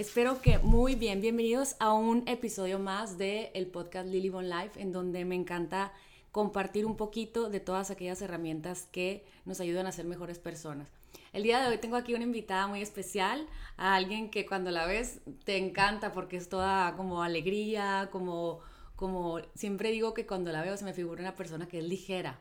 [0.00, 1.20] Espero que muy bien.
[1.20, 5.92] Bienvenidos a un episodio más del el podcast Lily Bon Life, en donde me encanta
[6.32, 10.88] compartir un poquito de todas aquellas herramientas que nos ayudan a ser mejores personas.
[11.34, 14.86] El día de hoy tengo aquí una invitada muy especial, a alguien que cuando la
[14.86, 18.60] ves te encanta porque es toda como alegría, como,
[18.96, 22.38] como siempre digo que cuando la veo se me figura una persona que es ligera.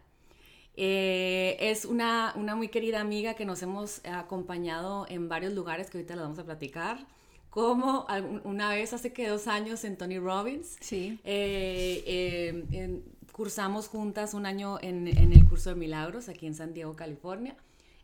[0.77, 5.98] Eh, es una, una muy querida amiga que nos hemos acompañado en varios lugares que
[5.98, 7.05] ahorita la vamos a platicar
[7.49, 8.05] como
[8.44, 10.77] una vez hace que dos años en Tony Robbins.
[10.80, 11.20] Sí.
[11.23, 12.03] Eh,
[12.72, 16.95] eh, cursamos juntas un año en, en, el curso de milagros aquí en San Diego,
[16.95, 17.55] California.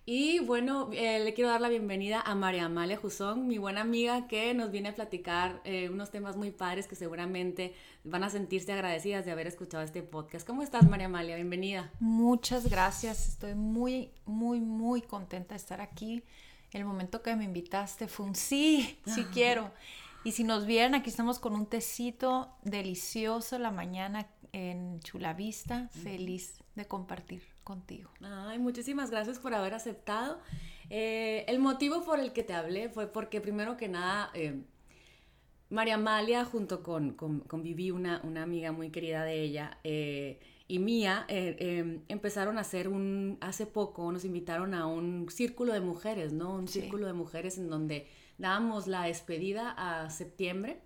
[0.07, 4.27] Y bueno, eh, le quiero dar la bienvenida a María Amalia Jusón, mi buena amiga
[4.27, 7.73] que nos viene a platicar unos temas muy padres que seguramente
[8.03, 10.45] van a sentirse agradecidas de haber escuchado este podcast.
[10.45, 11.35] ¿Cómo estás, María Amalia?
[11.35, 11.91] Bienvenida.
[11.99, 13.29] Muchas gracias.
[13.29, 16.23] Estoy muy, muy, muy contenta de estar aquí
[16.75, 19.71] el momento que me invitaste fue un sí, sí quiero.
[20.25, 26.59] Y si nos vieran, aquí estamos con un tecito delicioso la mañana en Chulavista, feliz
[26.75, 28.09] de compartir contigo.
[28.21, 30.39] Ay, muchísimas gracias por haber aceptado.
[30.89, 34.61] Eh, el motivo por el que te hablé fue porque primero que nada, eh,
[35.69, 40.79] María Amalia junto con, con, Vivi, una, una, amiga muy querida de ella, eh, y
[40.79, 45.81] Mía eh, em, empezaron a hacer un, hace poco nos invitaron a un círculo de
[45.81, 46.55] mujeres, ¿no?
[46.55, 48.07] Un círculo de mujeres en donde
[48.37, 50.81] dábamos la despedida a septiembre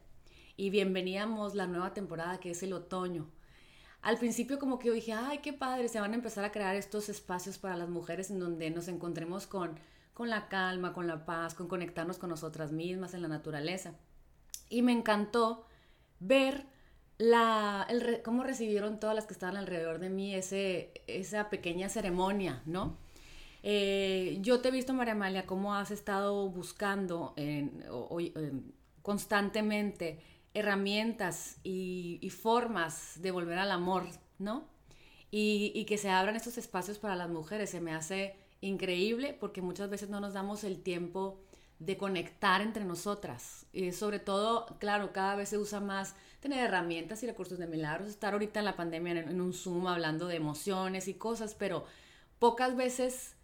[0.58, 3.30] y bienveníamos la nueva temporada que es el otoño.
[4.02, 6.76] Al principio como que yo dije, ay, qué padre, se van a empezar a crear
[6.76, 9.80] estos espacios para las mujeres en donde nos encontremos con,
[10.14, 13.94] con la calma, con la paz, con conectarnos con nosotras mismas en la naturaleza.
[14.70, 15.66] Y me encantó
[16.20, 16.66] ver
[17.20, 22.64] la, el, cómo recibieron todas las que estaban alrededor de mí ese, esa pequeña ceremonia,
[22.66, 22.98] ¿no?
[23.62, 27.36] Eh, yo te he visto, María Amalia, cómo has estado buscando
[29.02, 30.20] constantemente
[30.54, 34.06] herramientas y, formas de volver al amor,
[34.38, 34.64] ¿no?
[35.30, 37.70] Y, que se abran estos espacios para las mujeres.
[37.70, 41.42] Se me hace increíble porque muchas veces no nos damos el tiempo
[41.80, 43.66] de conectar entre nosotras.
[43.74, 48.10] Y sobre todo, claro, cada vez se usa más tener herramientas y recursos de milagros,
[48.10, 51.86] estar ahorita en la pandemia en, un Zoom hablando de emociones y cosas, pero
[52.40, 53.36] pocas veces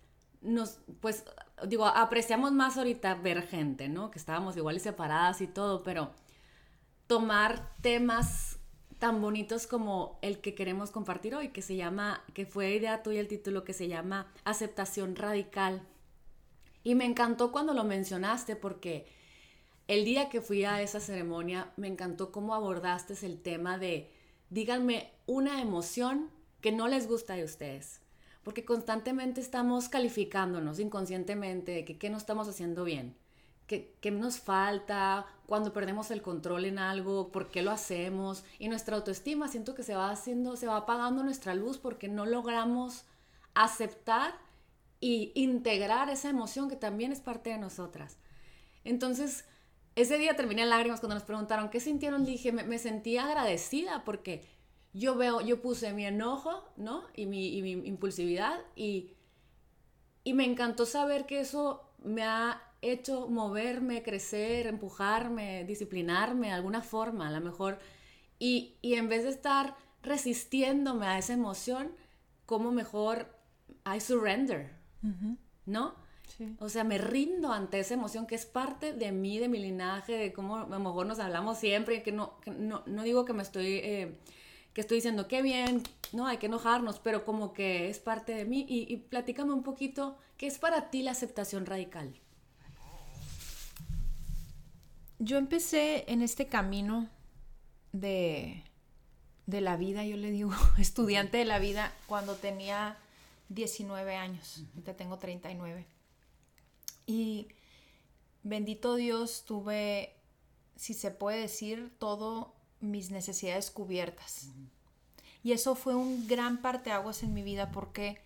[0.42, 1.26] nos, pues,
[1.68, 4.12] digo, apreciamos más ahorita ver gente, ¿no?
[4.12, 6.12] Que estábamos igual y separadas y todo, pero
[7.08, 8.60] tomar temas
[9.00, 13.20] tan bonitos como el que queremos compartir hoy, que se llama, que fue idea tuya
[13.20, 15.82] el título, que se llama Aceptación Radical
[16.86, 19.08] y me encantó cuando lo mencionaste porque
[19.88, 24.12] el día que fui a esa ceremonia me encantó cómo abordaste el tema de
[24.50, 26.30] díganme una emoción
[26.62, 28.02] que no les gusta de ustedes.
[28.44, 33.16] Porque constantemente estamos calificándonos inconscientemente de que qué no estamos haciendo bien,
[33.66, 38.44] qué, qué nos falta, cuando perdemos el control en algo, por qué lo hacemos.
[38.60, 42.26] Y nuestra autoestima siento que se va haciendo, se va apagando nuestra luz porque no
[42.26, 43.06] logramos
[43.56, 44.36] aceptar
[45.00, 48.18] y integrar esa emoción que también es parte de nosotras.
[48.84, 49.46] Entonces,
[49.96, 52.26] ese día terminé en lágrimas cuando nos preguntaron qué sintieron.
[52.26, 54.46] Dije, me, me sentí agradecida porque
[54.94, 57.04] yo veo, yo puse mi enojo, ¿no?
[57.16, 59.14] Y mi, y mi impulsividad y,
[60.24, 66.82] y me encantó saber que eso me ha hecho moverme, crecer, empujarme, disciplinarme de alguna
[66.82, 67.80] forma, a lo mejor.
[68.40, 71.92] Y, y en vez de estar resistiéndome a esa emoción,
[72.46, 73.28] como mejor
[73.86, 74.72] I surrender,
[75.66, 75.96] ¿no?
[76.60, 80.14] O sea, me rindo ante esa emoción que es parte de mí, de mi linaje,
[80.14, 83.42] de cómo a lo mejor nos hablamos siempre, que no, no, no, digo que me
[83.42, 84.20] estoy, eh,
[84.74, 85.82] que estoy diciendo, qué bien,
[86.12, 88.66] no, hay que enojarnos, pero como que es parte de mí.
[88.68, 92.14] Y, y platícame un poquito, ¿qué es para ti la aceptación radical?
[95.20, 97.08] Yo empecé en este camino
[97.94, 98.64] de,
[99.46, 102.98] de la vida, yo le digo, estudiante de la vida, cuando tenía
[103.48, 105.95] 19 años, ahorita tengo 39.
[107.06, 107.50] Y
[108.44, 110.16] bendito Dios, tuve,
[110.76, 114.50] si se puede decir, todo mis necesidades cubiertas.
[115.44, 118.20] Y eso fue un gran parteaguas en mi vida porque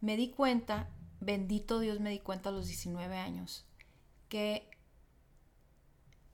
[0.00, 0.88] me di cuenta,
[1.20, 3.66] bendito Dios me di cuenta a los 19 años,
[4.28, 4.70] que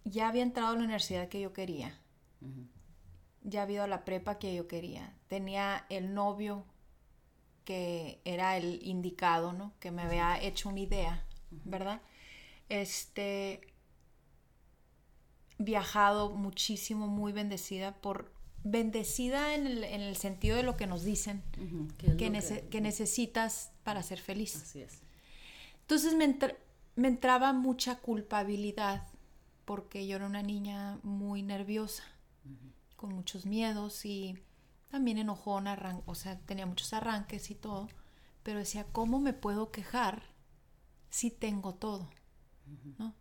[0.05, 1.99] ya había entrado a la universidad que yo quería.
[3.43, 5.17] Ya había ido a la prepa que yo quería.
[5.29, 6.65] Tenía el novio
[7.65, 9.73] que era el indicado, ¿no?
[9.79, 11.25] Que me había hecho una idea,
[11.65, 12.01] ¿verdad?
[12.69, 13.61] Este,
[15.59, 18.33] viajado muchísimo, muy bendecida por
[18.65, 21.43] bendecida en el, sentido de lo que nos dicen
[21.99, 24.57] que, necesitas para ser feliz.
[24.57, 25.01] Así es.
[25.81, 26.39] Entonces me,
[26.95, 29.09] me, entraba mucha culpabilidad
[29.65, 32.05] porque yo era una niña muy nerviosa,
[32.97, 34.39] con muchos miedos y
[34.89, 37.89] también enojona, o sea, tenía muchos arranques y todo,
[38.43, 40.23] pero decía, ¿cómo me puedo quejar
[41.13, 42.09] si tengo todo?
[42.99, 43.15] ¿No?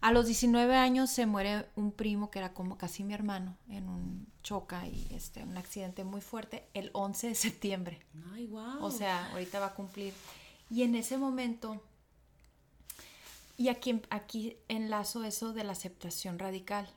[0.00, 3.88] A los 19 años se muere un primo que era como casi mi hermano en
[3.88, 8.00] un choca y este, un accidente muy fuerte el 11 de septiembre.
[8.32, 8.82] Ay, wow.
[8.82, 10.14] O sea, ahorita va a cumplir.
[10.70, 11.82] Y en ese momento,
[13.58, 16.88] y aquí, aquí enlazo eso de la aceptación radical.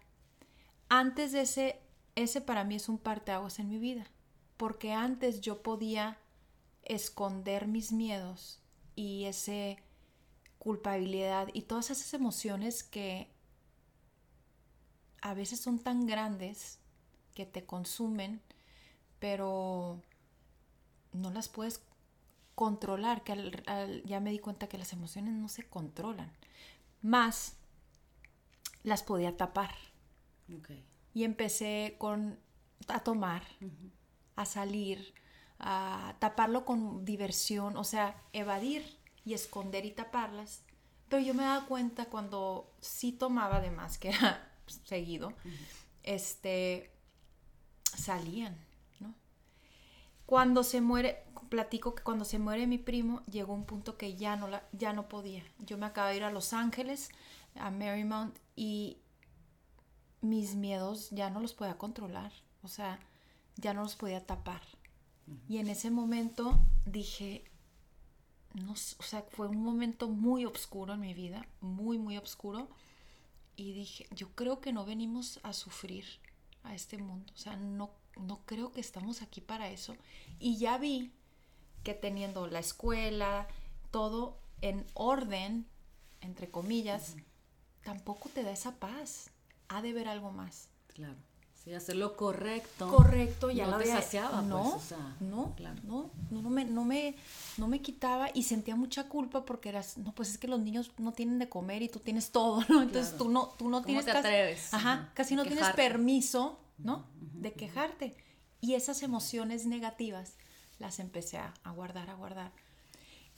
[0.88, 1.82] Antes de ese,
[2.16, 4.06] ese para mí es un parteaguas en mi vida,
[4.58, 6.20] porque antes yo podía
[6.84, 8.62] esconder mis miedos
[8.96, 9.83] y ese
[10.64, 13.28] culpabilidad y todas esas emociones que
[15.22, 16.80] a veces son tan grandes
[17.36, 18.42] que te consumen,
[19.20, 20.02] pero
[21.12, 21.84] no las puedes
[22.56, 26.32] controlar, que ya me di cuenta que las emociones no se controlan.
[27.02, 27.58] Más
[28.84, 29.76] las podía tapar.
[31.14, 32.40] Y empecé con
[32.88, 33.44] a tomar,
[34.38, 35.14] a salir,
[35.60, 40.64] a taparlo con diversión, o sea, evadir y esconder y taparlas.
[41.10, 44.52] Pero yo me daba cuenta cuando sí tomaba de más, que era
[44.86, 45.34] seguido,
[46.04, 46.92] este,
[47.84, 48.58] salían,
[49.00, 49.14] ¿no?
[50.26, 54.36] Cuando se muere, platico que cuando se muere mi primo, llegó un punto que ya
[54.36, 55.44] no, la, ya no podía.
[55.60, 57.10] Yo me acabo de ir a Los Ángeles,
[57.56, 58.98] a Marymount, y
[60.22, 62.32] mis miedos ya no los podía controlar,
[62.64, 63.00] o sea,
[63.58, 64.62] ya no los podía tapar.
[65.48, 67.46] Y en ese momento dije,
[68.54, 72.68] no, o sea, fue un momento muy oscuro en mi vida, muy, muy oscuro.
[73.56, 76.06] Y dije, yo creo que no venimos a sufrir
[76.64, 79.96] a este mundo, o sea, no, no creo que estamos aquí para eso.
[80.40, 81.12] Y ya vi
[81.84, 83.48] que teniendo la escuela,
[83.92, 85.68] todo en orden,
[86.22, 87.16] entre comillas,
[87.84, 89.30] tampoco te da esa paz.
[89.68, 90.70] Ha de ver algo más.
[90.88, 91.18] Claro.
[91.64, 92.90] Sí, hacer lo correcto.
[92.90, 95.80] Correcto, ya no lo te saciaba, no, pues, o sea, no, claro.
[95.86, 97.16] no, no, no me, no me,
[97.58, 100.92] no me quitaba y sentía mucha culpa porque eras, no, pues es que los niños
[100.98, 102.82] no tienen de comer y tú tienes todo, ¿no?
[102.82, 104.74] Entonces tú no, tú no ¿Cómo tienes te atreves?
[104.74, 107.06] ajá, casi no tienes permiso, ¿no?
[107.22, 108.16] De quejarte.
[108.60, 110.34] Y esas emociones negativas
[110.80, 112.52] las empecé a, a guardar, a guardar.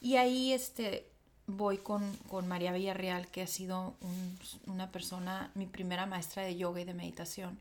[0.02, 1.08] Y ahí este,
[1.46, 6.56] voy con, con María Villarreal, que ha sido un- una persona, mi primera maestra de
[6.58, 7.58] yoga y de meditación.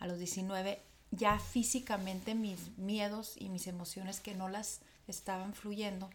[0.00, 0.82] A los 19,
[1.12, 6.10] ya físicamente mis miedos y mis emociones que no las estaban fluyendo,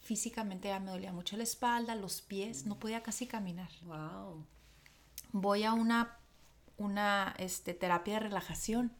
[0.00, 3.70] físicamente ya me dolía mucho la espalda, los pies, no podía casi caminar.
[3.84, 4.44] Wow.
[5.32, 6.18] Voy a una,
[6.76, 8.92] una este, terapia de relajación.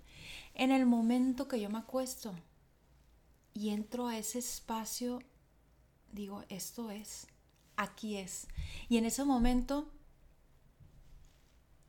[0.54, 2.34] En el momento que yo me acuesto
[3.54, 5.20] y entro a ese espacio,
[6.12, 7.26] digo, esto es,
[7.76, 8.46] aquí es.
[8.88, 9.90] Y en ese momento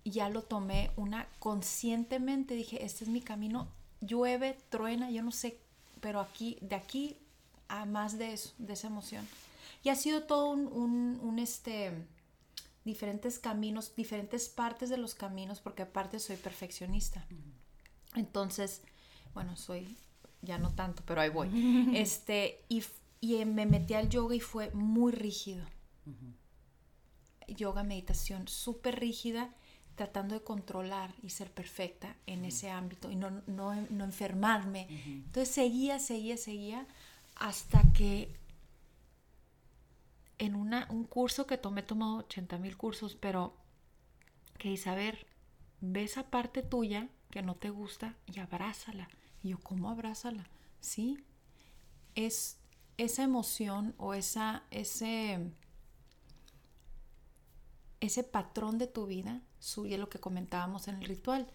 [0.06, 3.68] ya lo tomé una conscientemente, dije, este es mi camino,
[4.02, 5.60] llueve, truena, yo no sé,
[6.02, 7.18] pero aquí, de aquí
[7.68, 9.28] a más de eso, de esa emoción.
[9.84, 11.92] Y ha sido todo un, un, un, este,
[12.84, 17.26] diferentes caminos, diferentes partes de los caminos, porque aparte soy perfeccionista.
[18.16, 18.82] Entonces,
[19.34, 19.98] bueno, soy,
[20.42, 21.50] ya no tanto, pero ahí voy.
[21.96, 22.84] Este, y,
[23.22, 25.66] y me metí al yoga y fue muy rígido.
[27.48, 29.54] Yoga, meditación, súper rígida,
[30.00, 34.88] tratando de controlar y ser perfecta en ese ámbito y no, no, no enfermarme.
[35.06, 36.88] Entonces seguía, seguía, seguía,
[37.36, 38.34] hasta que
[40.38, 43.58] en una, un curso que tomé, he tomado 80 mil cursos, pero
[44.58, 45.28] que dice, a ver,
[45.82, 49.10] ve esa parte tuya que no te gusta y abrázala.
[49.44, 50.48] Y yo, ¿cómo abrázala?
[50.80, 51.26] Sí,
[52.16, 52.58] es
[52.96, 55.52] esa emoción o esa, ese,
[58.00, 61.48] ese patrón de tu vida, suye lo que comentábamos en el ritual,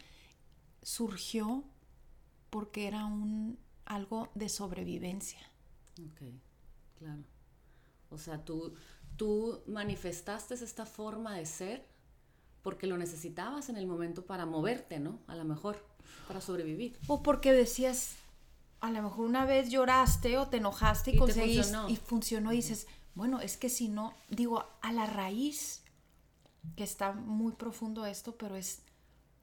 [0.83, 1.65] surgió
[2.51, 5.41] porque era un, algo de sobrevivencia.
[5.99, 6.23] Ok,
[6.99, 7.23] claro.
[8.11, 8.75] O sea, tú,
[9.17, 11.87] tú manifestaste esta forma de ser
[12.63, 15.19] porque lo necesitabas en el momento para moverte, ¿no?
[15.27, 15.85] A lo mejor,
[16.27, 16.99] para sobrevivir.
[17.09, 18.17] O porque decías,
[18.81, 21.89] a lo mejor una vez lloraste o te enojaste y, Y te conseguiste funcionó.
[21.91, 25.84] y funcionó y dices, bueno, es que si no, digo, a la raíz,
[26.77, 28.83] que está muy profundo esto, pero es,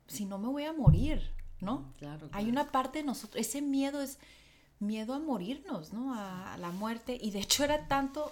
[0.07, 1.93] si no me voy a morir, ¿no?
[1.99, 4.17] Claro, Hay una parte de nosotros, ese miedo es
[4.79, 6.13] miedo a morirnos, ¿no?
[6.13, 7.17] A, a la muerte.
[7.21, 8.31] Y de hecho era tanto,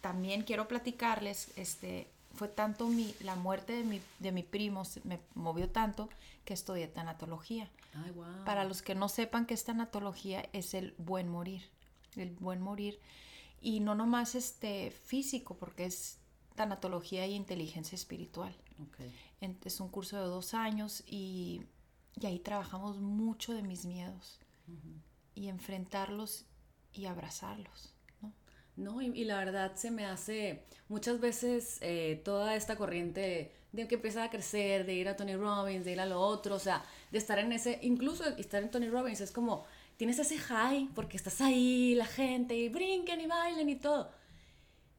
[0.00, 5.20] también quiero platicarles, este, fue tanto mi, la muerte de mi, de mi primo, me
[5.34, 6.08] movió tanto
[6.44, 7.68] que estudié tanatología.
[7.94, 8.44] Ay, wow.
[8.44, 11.68] Para los que no sepan que es tanatología, es el buen morir.
[12.16, 12.98] El buen morir.
[13.60, 16.19] Y no nomás este físico, porque es
[16.60, 18.54] tanatología y inteligencia espiritual.
[19.64, 21.62] Es un curso de dos años y,
[22.22, 24.38] ahí trabajamos mucho de mis miedos
[25.34, 26.44] y enfrentarlos
[26.92, 27.94] y abrazarlos.
[28.76, 29.00] ¿no?
[29.00, 34.24] y, la verdad se me hace muchas veces eh, toda esta corriente de que empieza
[34.24, 37.16] a crecer, de ir a Tony Robbins, de ir a lo otro, o sea, de
[37.16, 39.64] estar en ese, incluso estar en Tony Robbins es como,
[39.96, 44.10] tienes ese high porque estás ahí, la gente, y brinquen y bailen y todo.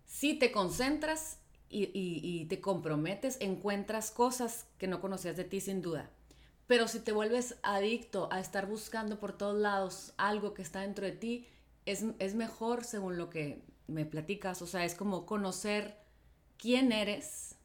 [0.08, 1.41] Si te concentras
[1.72, 6.10] y, te comprometes, encuentras cosas que no conocías de ti sin duda.
[6.68, 11.06] Pero si te vuelves adicto a estar buscando por todos lados algo que está dentro
[11.06, 11.48] de ti,
[11.86, 15.98] es, es mejor según lo que me platicas, o sea, es como conocer
[16.58, 17.56] quién eres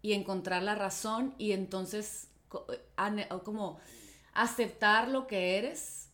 [0.00, 2.28] y encontrar la razón y entonces
[3.44, 3.78] como
[4.32, 6.08] aceptar lo que eres,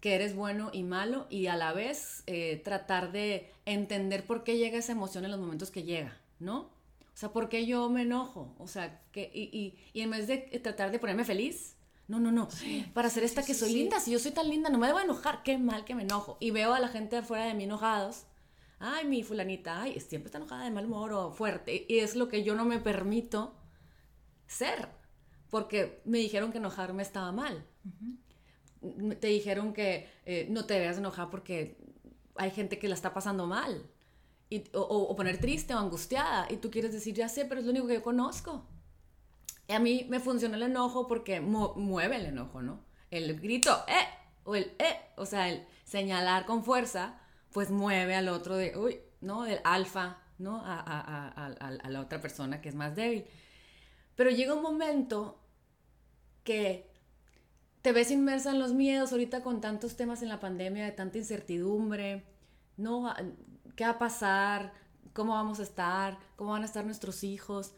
[0.00, 4.56] que eres bueno y malo y a la vez eh, tratar de entender por qué
[4.56, 6.60] llega esa emoción en los momentos que llega, ¿no?
[6.60, 8.54] O sea, ¿por qué yo me enojo?
[8.58, 11.76] O sea, que, y, y, en vez de tratar de ponerme feliz,
[12.06, 12.48] no, no, no,
[12.94, 15.42] para hacer esta que soy linda, si yo soy tan linda, no me debo enojar,
[15.42, 16.38] qué mal que me enojo.
[16.40, 18.24] Y veo a la gente afuera de mí enojados
[18.80, 21.86] ay, mi fulanita, ay, siempre está enojada de mal humor o fuerte.
[21.88, 23.54] Y es lo que yo no me permito
[24.46, 24.88] ser,
[25.50, 27.66] porque me dijeron que enojarme estaba mal.
[29.20, 31.76] Te dijeron que eh, no te debes enojar porque
[32.36, 33.90] hay gente que la está pasando mal.
[34.50, 36.46] Y, o, poner triste o angustiada.
[36.50, 38.66] Y tú quieres decir, ya sé, pero es lo único que yo conozco.
[39.66, 42.84] Y a mí me funciona el enojo porque mueve el enojo, ¿no?
[43.10, 44.08] El grito, ¡eh!
[44.44, 44.96] O el, ¡eh!
[45.16, 47.20] O sea, el señalar con fuerza
[47.52, 49.42] pues mueve al otro de, uy, ¿no?
[49.42, 50.62] Del alfa, ¿no?
[50.64, 53.24] A, a, a, la otra persona que es más débil.
[54.14, 55.40] Pero llega un momento
[56.44, 56.90] que
[57.82, 61.18] te ves inmersa en los miedos ahorita con tantos temas en la pandemia, de tanta
[61.18, 62.24] incertidumbre,
[62.76, 63.14] ¿no?
[63.78, 64.72] ¿Qué va a pasar?
[65.12, 66.18] ¿Cómo vamos a estar?
[66.34, 67.74] ¿Cómo van a estar nuestros hijos?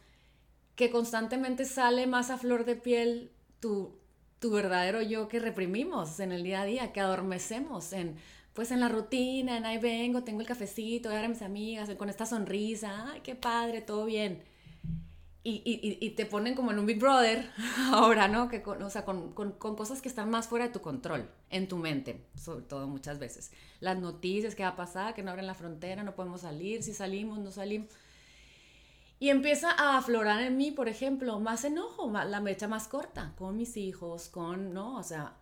[0.75, 3.99] Que constantemente sale más a flor de piel tu,
[4.39, 8.17] tu verdadero yo que reprimimos en el día a día, que adormecemos en
[8.55, 11.43] pues en la rutina, en ahí vengo, tengo el cafecito, voy a ver a mis
[11.43, 14.43] amigas, con esta sonrisa, ay, qué padre, todo bien.
[15.43, 17.51] Y, te ponen como en un Big Brother
[17.93, 18.49] ahora, ¿no?
[18.49, 21.79] Que con, o sea, con, cosas que están más fuera de tu control, en tu
[21.79, 23.51] mente, sobre todo muchas veces.
[23.81, 26.93] Las noticias, qué va a pasar, que no abren la frontera, no podemos salir, si
[26.93, 27.89] salimos, no salimos.
[29.19, 33.57] Y empieza a aflorar en mí, por ejemplo, más enojo, la mecha más corta, con
[33.57, 34.97] mis hijos, con, ¿no?
[34.97, 35.37] O sea,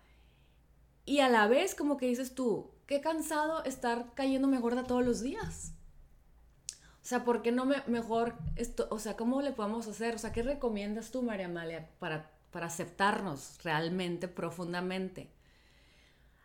[1.05, 5.23] y a la vez como que dices tú, qué cansado estar cayéndome gorda todos los
[5.23, 5.73] días.
[7.09, 10.17] O sea, ¿por qué no me, mejor esto, o sea, cómo le podemos hacer?
[10.17, 15.31] O sea, ¿qué recomiendas tú, María Amalia, para, para aceptarnos realmente, profundamente?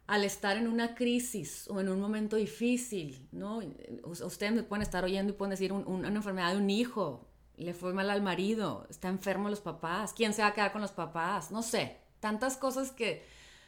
[0.08, 3.60] Al estar en una crisis o en un momento difícil, ¿no?
[4.06, 7.28] Ustedes me pueden estar oyendo y pueden decir una enfermedad de un hijo,
[7.58, 10.80] le fue mal al marido, está enfermo los papás, ¿quién se va a quedar con
[10.80, 11.52] los papás?
[11.52, 13.26] No sé, tantas cosas que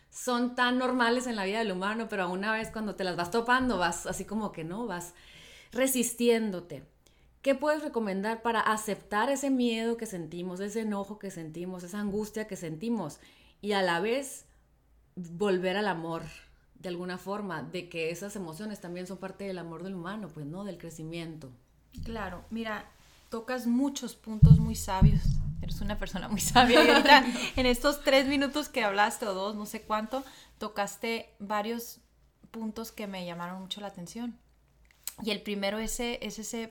[0.10, 3.32] son tan normales en la vida del humano, pero una vez cuando te las vas
[3.32, 5.14] topando, vas así como que no, vas
[5.75, 6.84] resistiéndote.
[7.41, 12.48] ¿Qué puedes recomendar para aceptar ese miedo que sentimos, ese enojo que sentimos, esa angustia
[12.48, 13.20] que sentimos
[13.62, 14.46] y a la vez
[15.15, 16.24] volver al amor
[16.79, 20.48] de alguna forma, de que esas emociones también son parte del amor del humano, pues
[20.48, 21.51] no, del crecimiento?
[22.03, 22.89] Claro, mira,
[23.29, 25.22] tocas muchos puntos muy sabios
[25.65, 26.84] eres una persona muy sabia.
[26.84, 30.24] Y ahorita, en estos tres minutos que hablaste, o dos, no sé cuánto,
[30.58, 32.00] tocaste varios
[32.51, 34.38] puntos que me llamaron mucho la atención.
[35.24, 36.67] Y el primero ese, es ese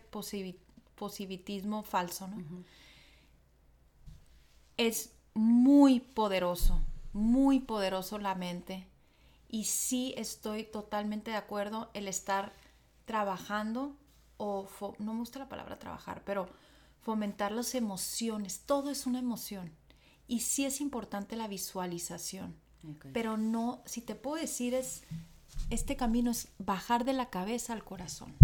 [0.94, 2.42] positivismo falso, ¿no?
[4.76, 6.80] Es muy poderoso,
[7.12, 8.86] muy poderoso la mente.
[9.48, 12.52] Y sí estoy totalmente de acuerdo el estar
[13.04, 13.96] trabajando,
[14.36, 16.48] o no me gusta la palabra trabajar, pero
[17.00, 19.72] fomentar las emociones, todo es una emoción.
[20.26, 22.56] Y sí es importante la visualización,
[23.12, 25.02] pero no, si te puedo decir, es,
[25.71, 28.35] este camino es bajar de la cabeza al corazón.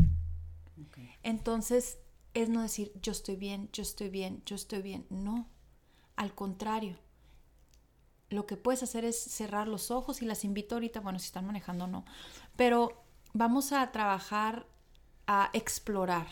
[1.23, 1.99] Entonces,
[2.35, 5.07] es no decir, yo estoy bien, yo estoy bien, yo estoy bien.
[5.11, 5.49] No,
[6.17, 6.97] al contrario.
[8.31, 11.47] Lo que puedes hacer es cerrar los ojos y las invito ahorita, bueno, si están
[11.47, 12.05] manejando no,
[12.57, 14.67] pero vamos a trabajar
[15.27, 16.29] a explorar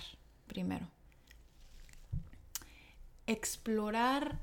[0.46, 0.88] primero
[3.28, 4.40] explorar,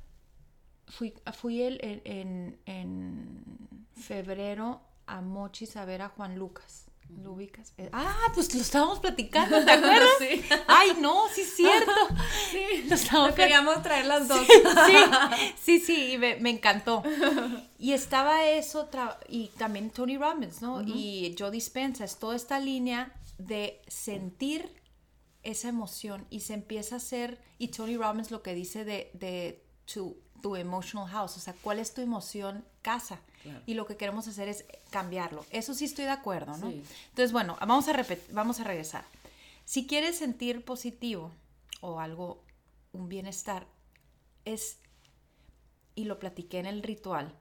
[0.87, 6.85] fui, fui el, en, en, febrero a Mochis a ver a Juan Lucas.
[7.21, 7.73] ¿Lo ubicas?
[7.77, 10.09] Eh, ah, pues lo estábamos platicando, ¿te acuerdas?
[10.19, 10.43] Sí.
[10.67, 11.91] Ay, no, sí es cierto.
[12.51, 14.45] Sí, lo estábamos queríamos traer las dos.
[14.85, 14.93] Sí,
[15.61, 17.03] sí, sí, me, me, encantó.
[17.79, 18.89] Y estaba eso,
[19.29, 20.81] y también Tony Robbins, ¿no?
[20.81, 24.81] Y Joe Dispenza, es toda esta línea de sentir
[25.43, 29.63] esa emoción y se empieza a hacer, y Tony Robbins lo que dice de, de
[29.85, 33.19] tu, tu emotional house, o sea, cuál es tu emoción casa.
[33.65, 35.43] Y lo que queremos hacer es cambiarlo.
[35.49, 36.69] Eso sí estoy de acuerdo, ¿no?
[36.69, 39.05] Entonces, bueno, vamos a, repetir, vamos a regresar.
[39.65, 41.31] Si quieres sentir positivo
[41.81, 42.43] o algo,
[42.91, 43.65] un bienestar,
[44.45, 44.77] es,
[45.95, 47.33] y lo platiqué en el ritual,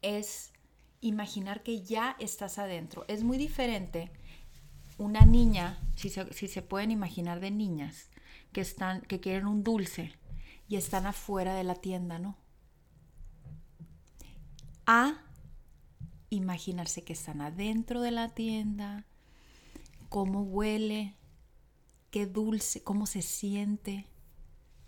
[0.00, 0.52] es
[1.00, 3.04] imaginar que ya estás adentro.
[3.08, 4.12] Es muy diferente
[4.96, 8.10] una niña, si se, si se pueden imaginar de niñas,
[8.52, 10.19] que, están, que quieren un dulce
[10.70, 12.36] y están afuera de la tienda, ¿no?
[14.86, 15.20] A
[16.30, 19.04] imaginarse que están adentro de la tienda,
[20.08, 21.16] cómo huele,
[22.12, 24.06] qué dulce, cómo se siente,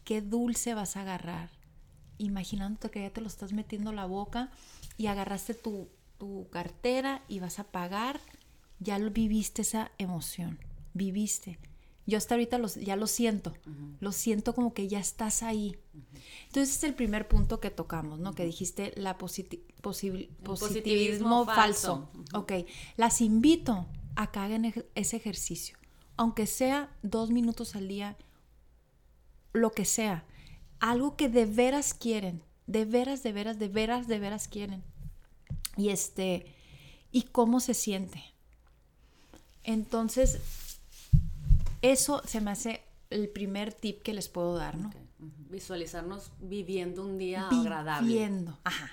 [0.04, 1.50] qué dulce vas a agarrar,
[2.16, 4.52] imaginándote que ya te lo estás metiendo a la boca
[4.96, 8.20] y agarraste tu, tu cartera y vas a pagar,
[8.78, 10.60] ya lo viviste esa emoción,
[10.94, 11.58] viviste.
[12.06, 13.54] Yo hasta ahorita ya lo siento,
[14.00, 15.76] lo siento como que ya estás ahí.
[16.46, 18.34] Entonces es el primer punto que tocamos, ¿no?
[18.34, 22.10] Que dijiste la positivismo, falso.
[22.34, 22.52] Ok,
[22.96, 25.76] las invito a que hagan ese ejercicio,
[26.16, 28.16] aunque sea dos minutos al día,
[29.52, 30.24] lo que sea,
[30.80, 34.82] algo que de veras quieren, de veras, de veras, de veras, de veras quieren.
[35.76, 36.46] Y este,
[37.12, 38.24] y cómo se siente.
[39.62, 40.40] Entonces,
[41.82, 44.90] eso se me hace el primer tip que les puedo dar, ¿no?
[45.50, 48.08] Visualizarnos viviendo un día agradable.
[48.08, 48.90] Viviendo, ajá.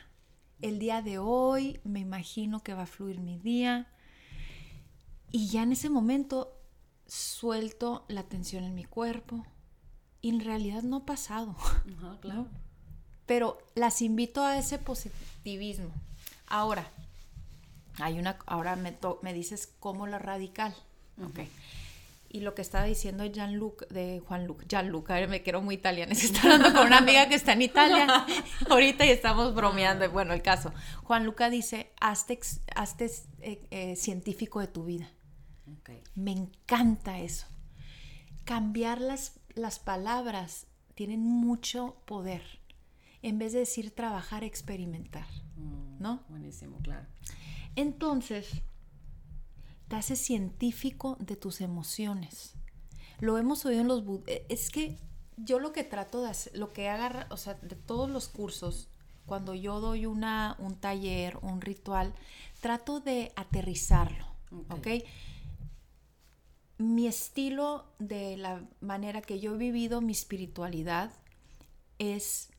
[0.62, 3.88] El día de hoy me imagino que va a fluir mi día.
[5.31, 6.60] Y ya en ese momento
[7.08, 9.46] suelto la tensión en mi cuerpo.
[10.22, 11.55] Y en realidad no ha pasado.
[11.98, 12.48] Ajá, claro.
[13.25, 15.91] Pero las invito a ese positivismo.
[16.48, 16.92] Ahora,
[18.00, 20.75] hay una, ahora me, me dices cómo la radical.
[21.24, 21.40] Ok
[22.29, 26.13] y lo que estaba diciendo Jean-Luc, de Juan-Luc, Jean-Luc, a ver, me quiero muy italiana,
[26.15, 28.25] se está hablando con una amiga que está en Italia
[28.70, 30.72] ahorita y estamos bromeando, bueno, el caso.
[31.03, 32.39] Juan Luca dice, hazte,
[33.42, 35.09] eh, eh, científico de tu vida.
[36.13, 37.48] Me encanta eso.
[38.44, 42.44] Cambiar las, las palabras tienen mucho poder.
[43.22, 45.25] En vez de decir trabajar, experimentar.
[45.55, 46.24] Mm, ¿No?
[46.29, 47.07] Buenísimo, claro.
[47.75, 48.61] Entonces,
[49.90, 52.54] te hace científico de tus emociones.
[53.20, 54.04] Lo hemos oído en los...
[54.28, 54.98] Eh, es que
[55.36, 58.88] yo lo que trato de hacer, lo que agarra, o sea, de todos los cursos,
[59.25, 62.14] cuando yo doy una, un taller, un ritual,
[62.62, 64.25] trato de aterrizarlo,
[64.70, 64.88] ¿ok?
[66.78, 71.12] Mi estilo de la manera que yo he vivido mi espiritualidad
[71.98, 72.52] es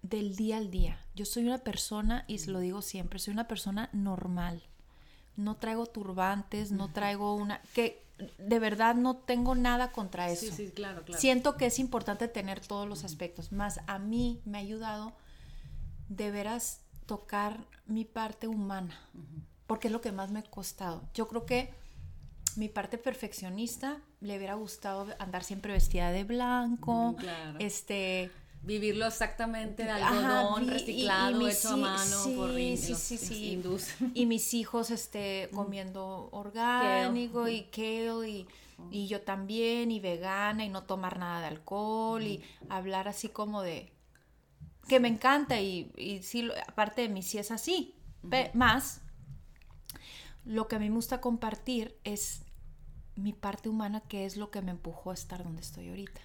[0.00, 0.98] del día al día.
[1.14, 4.62] Yo soy una persona, y lo digo siempre, soy una persona normal
[5.36, 7.60] no traigo turbantes, no traigo una...
[7.74, 8.02] que
[8.38, 10.46] de verdad no tengo nada contra eso.
[10.46, 11.20] Sí, sí, claro, claro.
[11.20, 15.12] Siento que es importante tener todos los aspectos, más a mí me ha ayudado
[16.08, 18.98] de veras tocar mi parte humana,
[19.66, 21.02] porque es lo que más me ha costado.
[21.14, 21.74] Yo creo que
[22.56, 27.16] mi parte perfeccionista le hubiera gustado andar siempre vestida de blanco,
[27.58, 28.30] este
[28.62, 33.62] vivirlo exactamente de algodón reciclado, hecho a mano por sí, sí,
[34.14, 38.46] Y mis hijos este, comiendo orgánico y kale y,
[38.90, 43.62] y, yo también, y vegana y no tomar nada de alcohol y hablar así como
[43.62, 43.92] de...
[44.88, 47.94] que me encanta y, y sí, aparte de mí sí es así.
[48.54, 49.00] Más,
[50.44, 52.42] lo que a mí me gusta compartir es
[53.16, 56.20] mi parte humana, que es lo que me empujó a estar donde estoy ahorita.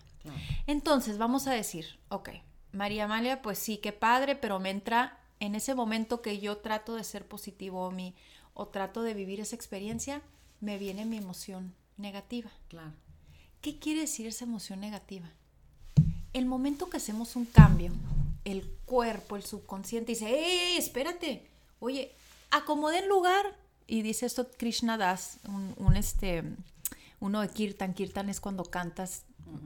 [0.65, 2.29] Entonces, vamos a decir, ok,
[2.71, 6.95] María Amalia, pues sí, qué padre, pero me entra en ese momento que yo trato
[6.95, 8.15] de ser positivo o, mi,
[8.53, 10.21] o trato de vivir esa experiencia,
[10.59, 12.51] me viene mi emoción negativa.
[12.67, 12.93] Claro.
[13.61, 15.29] ¿Qué quiere decir esa emoción negativa?
[16.33, 17.91] El momento que hacemos un cambio,
[18.45, 21.47] el cuerpo, el subconsciente dice, ¡eh, espérate!
[21.79, 22.13] Oye,
[22.51, 23.55] acomoden lugar.
[23.89, 26.43] Y dice esto Krishna Das, un, un este,
[27.19, 27.93] uno de Kirtan.
[27.93, 29.23] Kirtan es cuando cantas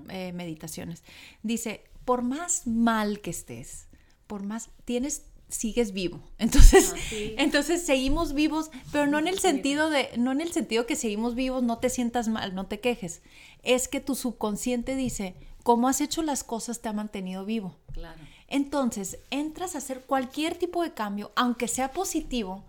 [0.09, 1.03] eh, meditaciones.
[1.43, 3.87] Dice, por más mal que estés,
[4.27, 6.21] por más, tienes sigues vivo.
[6.37, 10.85] Entonces, ah, entonces seguimos vivos, pero no en el sentido de, no en el sentido
[10.85, 13.21] que seguimos vivos, no te sientas mal, no te quejes.
[13.61, 17.75] Es que tu subconsciente dice, cómo has hecho las cosas te ha mantenido vivo.
[17.91, 18.21] Claro.
[18.47, 22.63] Entonces, entras a hacer cualquier tipo de cambio, aunque sea positivo,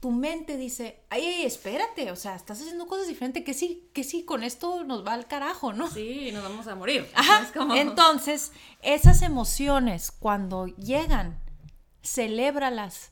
[0.00, 4.24] tu mente dice, ay, espérate, o sea, estás haciendo cosas diferentes, que sí, que sí,
[4.24, 5.90] con esto nos va al carajo, ¿no?
[5.90, 7.06] Sí, nos vamos a morir.
[7.76, 11.38] Entonces, esas emociones, cuando llegan,
[12.02, 13.10] celébralas,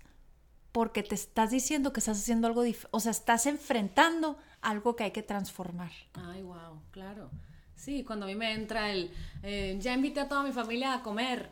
[0.72, 5.04] porque te estás diciendo que estás haciendo algo diferente, o sea, estás enfrentando algo que
[5.04, 5.92] hay que transformar.
[6.14, 7.30] Ay, wow, claro.
[7.76, 11.02] Sí, cuando a mí me entra el, eh, ya invité a toda mi familia a
[11.02, 11.50] comer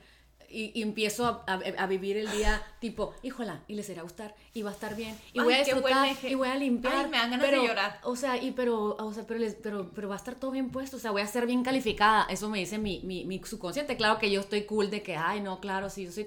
[0.51, 4.71] y, empiezo a, vivir el día tipo, híjola, y les irá a gustar, y va
[4.71, 7.09] a estar bien, y voy a disfrutar, y voy a limpiar.
[7.09, 8.01] me dan ganas de llorar.
[8.03, 10.97] O sea, y pero, o sea, pero, pero, pero, va a estar todo bien puesto,
[10.97, 12.27] o sea, voy a ser bien calificada.
[12.31, 13.97] Eso me dice mi, mi, mi subconsciente.
[13.97, 16.27] Claro que yo estoy cool de que, ay, no, claro, sí, yo soy...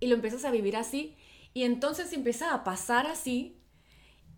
[0.00, 1.14] Y lo empiezas a vivir así,
[1.52, 3.59] y entonces empieza a pasar así,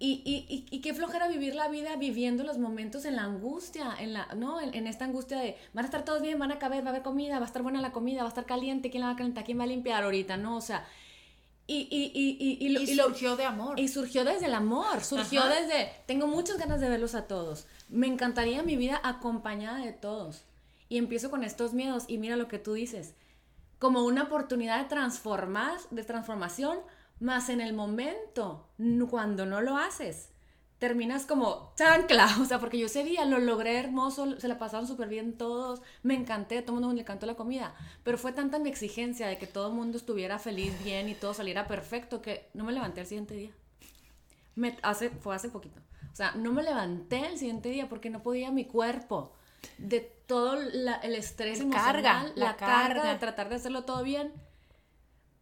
[0.04, 4.14] y, y, y, qué flojera vivir la vida viviendo los momentos en la angustia, en
[4.14, 4.60] la, ¿no?
[4.60, 7.02] En, esta angustia de van a estar todos bien, van a caber, va a haber
[7.02, 9.16] comida, va a estar buena la comida, va a estar caliente, ¿quién la va a
[9.16, 9.44] calentar?
[9.44, 10.36] ¿Quién va a limpiar ahorita?
[10.36, 10.56] ¿No?
[10.56, 10.84] O sea,
[11.68, 13.78] y, y, y, y, y, surgió de amor.
[13.78, 17.68] Y surgió desde el amor, surgió desde, tengo muchas ganas de verlos a todos.
[17.88, 20.42] Me encantaría mi vida acompañada de todos.
[20.88, 23.14] Y empiezo con estos miedos y mira lo que tú dices,
[23.78, 26.80] como una oportunidad de transformar, de transformación
[27.22, 28.66] más en el momento,
[29.08, 30.30] cuando no lo haces,
[30.78, 34.88] terminas como chancla, o sea, porque yo ese día lo logré hermoso, se la pasaron
[34.88, 38.58] súper bien todos, me encanté, todo el mundo me encantó la comida, pero fue tanta
[38.58, 42.50] mi exigencia de que todo el mundo estuviera feliz, bien y todo saliera perfecto que
[42.54, 43.50] no me levanté el siguiente día.
[44.56, 45.80] Me, hace, fue hace poquito.
[46.12, 49.32] O sea, no me levanté el siguiente día porque no podía mi cuerpo
[49.78, 54.32] de todo el estrés la emocional, carga, la, carga de tratar de hacerlo todo bien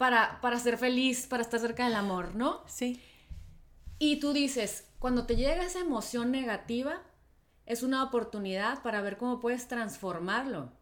[0.01, 2.63] para, para ser feliz, para estar cerca del amor, ¿no?
[2.67, 3.03] Sí.
[3.99, 7.03] Y tú dices, cuando te llega esa emoción negativa,
[7.67, 10.73] es una oportunidad para ver cómo puedes transformarlo.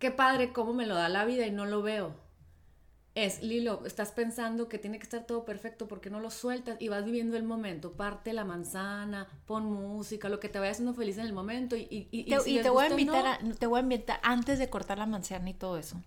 [0.00, 2.16] Qué padre cómo me lo da la vida y no lo veo.
[3.14, 6.88] Es, Lilo, estás pensando que tiene que estar todo perfecto porque no lo sueltas y
[6.88, 7.92] vas viviendo el momento.
[7.92, 11.76] Parte la manzana, pon música, lo que te vaya haciendo feliz en el momento.
[11.76, 12.24] Y, y, y
[12.60, 15.78] te, voy a invitar te voy a invitar antes de cortar la manzana y todo
[15.78, 16.02] eso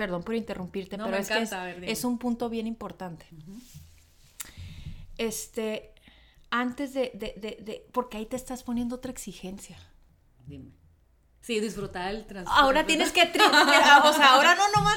[0.00, 1.46] perdón por interrumpirte, pero es que
[1.82, 3.26] es, un punto bien importante.
[5.18, 5.92] Este,
[6.48, 9.76] antes de, de, de, porque ahí te estás poniendo otra exigencia.
[10.46, 10.70] Dime.
[11.42, 12.60] Sí, disfrutar el transporte.
[12.60, 13.22] Ahora tienes que,
[14.04, 14.96] o sea, ahora no nomás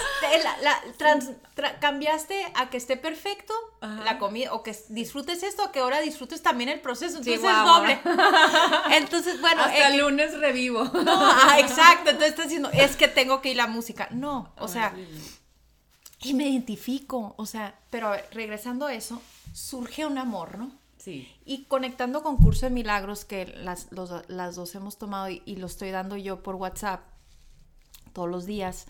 [0.61, 6.01] la, cambiaste a que esté perfecto la comida, o que disfrutes esto, o que ahora
[6.01, 7.99] disfrutes también el proceso, entonces es doble.
[8.91, 9.61] entonces, bueno.
[9.61, 10.83] Hasta el lunes revivo.
[11.03, 14.07] No, ah, exacto, entonces estás diciendo, es que tengo que ir la música.
[14.11, 14.93] No, o sea,
[16.21, 19.21] y me identifico, o sea, pero regresando a eso,
[19.53, 20.71] surge un amor, ¿no?
[21.05, 23.89] Y conectando con Curso de Milagros, que las,
[24.27, 27.01] las dos hemos tomado y, lo estoy dando yo por WhatsApp
[28.13, 28.87] todos los días.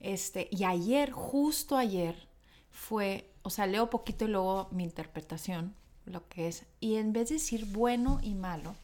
[0.00, 2.28] Este, y ayer, justo ayer,
[2.70, 5.74] fue, o sea, leo poquito y luego mi interpretación,
[6.04, 6.64] lo que es.
[6.80, 8.74] Y en vez de decir bueno y malo,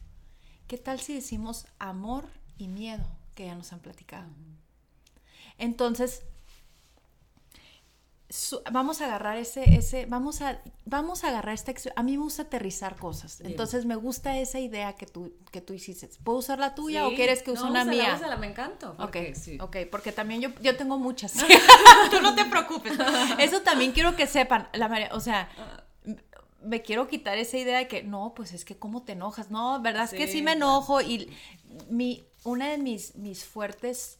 [0.66, 4.28] ¿qué tal si decimos amor y miedo, que ya nos han platicado?
[5.58, 6.22] Entonces,
[8.70, 12.42] vamos a agarrar ese, ese, vamos a, vamos a agarrar esta, a mí me gusta
[12.42, 16.74] aterrizar cosas, entonces me gusta esa idea que tú, que tú hiciste, ¿puedo usar la
[16.74, 18.14] tuya o quieres que use una mía?
[18.16, 18.96] Úsala, me encanta.
[18.96, 21.32] Porque, ok, porque también yo, yo tengo muchas,
[22.10, 22.92] tú no te preocupes,
[23.38, 25.48] eso también quiero que sepan, la o sea,
[26.62, 29.80] me quiero quitar esa idea de que, no, pues es que cómo te enojas, no,
[29.80, 31.34] verdad es que sí me enojo y
[31.88, 34.18] mi, una de mis, mis fuertes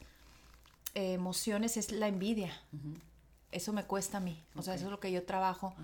[0.94, 2.52] eh, emociones es la envidia
[3.52, 4.42] eso me cuesta a mí.
[4.54, 5.74] O sea, eso es lo que yo trabajo.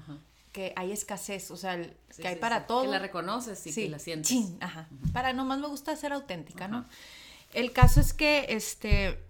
[0.53, 1.81] Que hay escasez, o sea,
[2.17, 2.83] que hay para todo.
[2.83, 4.33] Que la reconoces y que la sientes.
[4.61, 4.89] ajá.
[5.13, 6.87] Para nomás me gusta ser auténtica, ¿no?
[7.53, 9.23] El caso es que este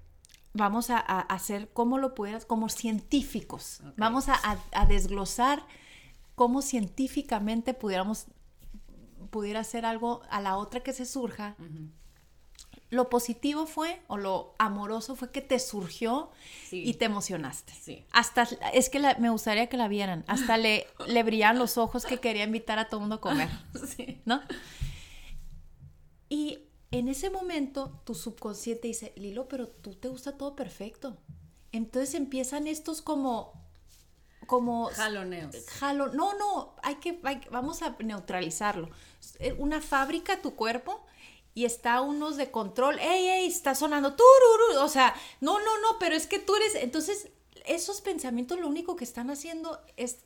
[0.56, 3.80] vamos a, hacer como lo pudieras, como científicos.
[3.96, 5.64] Vamos a, desglosar
[6.34, 8.26] cómo científicamente pudiéramos
[9.30, 11.56] pudiera hacer algo a la otra que se surja
[12.90, 16.30] lo positivo fue, o lo amoroso fue que te surgió
[16.70, 17.72] y te emocionaste.
[17.72, 18.04] Sí.
[18.12, 22.18] Hasta, es que me gustaría que la vieran, hasta le, le brillan los ojos que
[22.18, 23.48] quería invitar a todo el mundo a comer,
[23.96, 24.20] sí.
[24.24, 24.40] ¿no?
[26.28, 31.16] Y en ese momento tu subconsciente dice, Lilo, pero tú te gusta todo perfecto.
[31.72, 33.66] Entonces empiezan estos como
[34.46, 35.56] como jaloneos.
[35.66, 37.20] Jalo, no, no, hay que,
[37.50, 38.90] vamos a neutralizarlo.
[39.58, 41.04] Una fábrica, tu cuerpo,
[41.56, 45.98] y está unos de control, ey, ey, está sonando, tururu, o sea, no, no, no,
[45.98, 47.30] pero es que tú eres, entonces
[47.64, 50.18] esos pensamientos lo único que están haciendo es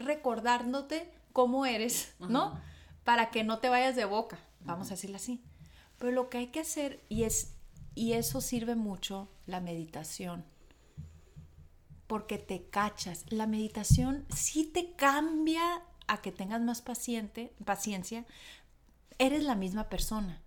[0.00, 2.60] recordándote cómo eres, ¿no?
[3.04, 5.40] Para que no te vayas de boca, vamos a decirlo así.
[5.96, 7.52] Pero lo que hay que hacer, y, es,
[7.94, 10.44] y eso sirve mucho, la meditación.
[12.08, 13.24] Porque te cachas.
[13.28, 18.26] La meditación sí te cambia a que tengas más paciente, paciencia,
[19.18, 20.40] eres la misma persona,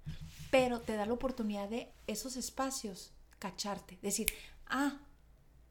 [0.52, 4.28] pero te da la oportunidad de esos espacios, cacharte, decir,
[4.68, 5.00] ah,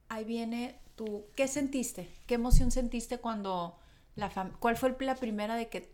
[0.09, 2.09] ahí viene tú, ¿qué sentiste?
[2.27, 3.79] ¿Qué emoción sentiste cuando
[4.15, 5.91] la ¿Cuál fue la primera de que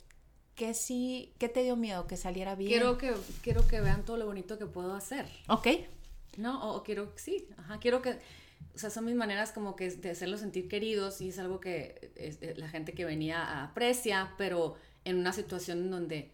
[0.55, 2.07] ¿qué sí, qué te dio miedo?
[2.07, 2.71] Que saliera bien.
[2.71, 5.27] Quiero que, quiero que vean todo lo bonito que puedo hacer.
[5.49, 5.67] Ok.
[6.37, 6.63] ¿No?
[6.71, 8.19] O, o quiero, sí, ajá, quiero que,
[8.75, 12.13] o sea, son mis maneras como que de hacerlos sentir queridos y es algo que
[12.17, 16.33] es- eh, la gente que venía aprecia, pero en una situación en donde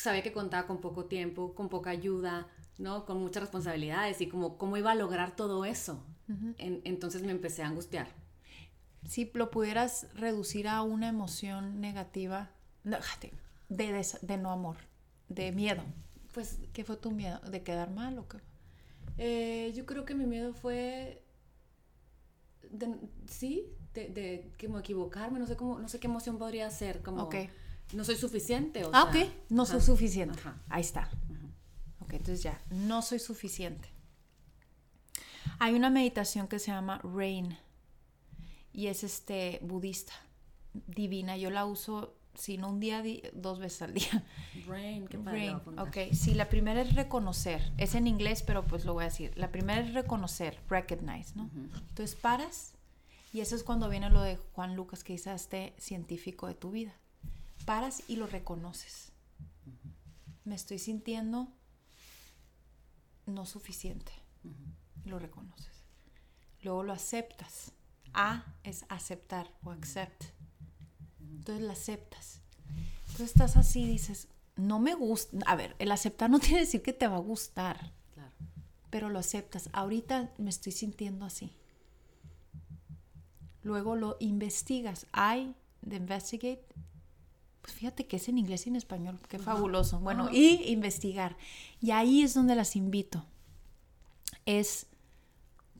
[0.00, 3.04] sabía que contaba con poco tiempo, con poca ayuda, ¿no?
[3.06, 6.04] Con muchas responsabilidades y como cómo iba a lograr todo eso.
[6.58, 8.06] En- entonces me empecé a angustiar.
[9.06, 12.50] Si lo pudieras reducir a una emoción negativa,
[13.68, 14.76] de, des- de no amor,
[15.28, 15.82] de miedo.
[16.34, 17.38] Pues ¿Qué fue tu miedo?
[17.40, 18.38] ¿De quedar mal o qué?
[19.16, 21.22] eh, yo creo que mi miedo fue,
[22.70, 27.02] de- sí, de, de como equivocarme, no sé cómo, no sé qué emoción podría ser,
[27.02, 27.22] como.
[27.92, 28.84] No soy suficiente.
[28.84, 29.30] o Ah, sea, ok.
[29.50, 30.38] No soy ajá, suficiente.
[30.40, 30.62] ajá.
[30.68, 31.10] Ahí está.
[32.00, 33.88] Ok, entonces ya, no soy suficiente.
[35.58, 37.56] Hay una meditación que se llama Rain
[38.72, 40.12] y es este budista,
[40.86, 41.36] divina.
[41.36, 44.24] Yo la uso, si no un día, dos veces al día.
[44.66, 45.38] Brain, qué padre.
[45.50, 45.96] Rain, ok.
[46.14, 47.72] Sí, la primera es reconocer.
[47.76, 49.32] Es en inglés, pero pues lo voy a decir.
[49.36, 51.50] La primera es reconocer, recognize, ¿no?
[51.88, 52.74] Entonces paras
[53.32, 56.70] y eso es cuando viene lo de Juan Lucas que dice este científico de tu
[56.70, 56.94] vida.
[57.68, 59.12] Paras y lo reconoces.
[60.46, 61.52] Me estoy sintiendo
[63.26, 64.10] no suficiente.
[65.04, 65.84] Lo reconoces.
[66.62, 67.72] Luego lo aceptas.
[68.14, 70.24] A es aceptar o accept.
[71.20, 72.40] Entonces lo aceptas.
[73.02, 75.36] Entonces estás así, dices, no me gusta.
[75.44, 78.32] A ver, el aceptar no quiere decir que te va a gustar, Claro.
[78.88, 79.68] pero lo aceptas.
[79.74, 81.52] Ahorita me estoy sintiendo así.
[83.62, 85.06] Luego lo investigas.
[85.14, 86.64] I, de investigate.
[87.68, 89.20] Pues fíjate que es en inglés y en español.
[89.28, 90.00] Qué fabuloso.
[90.00, 91.36] Bueno, y investigar.
[91.82, 93.26] Y ahí es donde las invito.
[94.46, 94.86] Es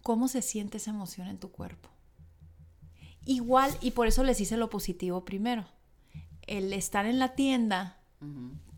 [0.02, 1.88] cómo se siente esa emoción en tu cuerpo.
[3.24, 5.64] Igual, y por eso les hice lo positivo primero.
[6.42, 7.96] El estar en la tienda,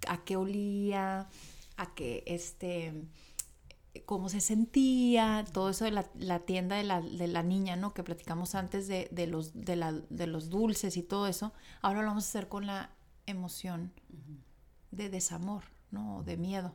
[0.07, 1.27] a qué olía,
[1.77, 2.94] a qué este
[4.07, 7.92] cómo se sentía, todo eso de la, la tienda de la, de la niña, ¿no?
[7.92, 11.53] Que platicamos antes de, de los, de, la- de los dulces y todo eso.
[11.83, 12.90] Ahora lo vamos a hacer con la
[13.26, 13.92] emoción
[14.90, 16.22] de desamor, ¿no?
[16.22, 16.74] De miedo.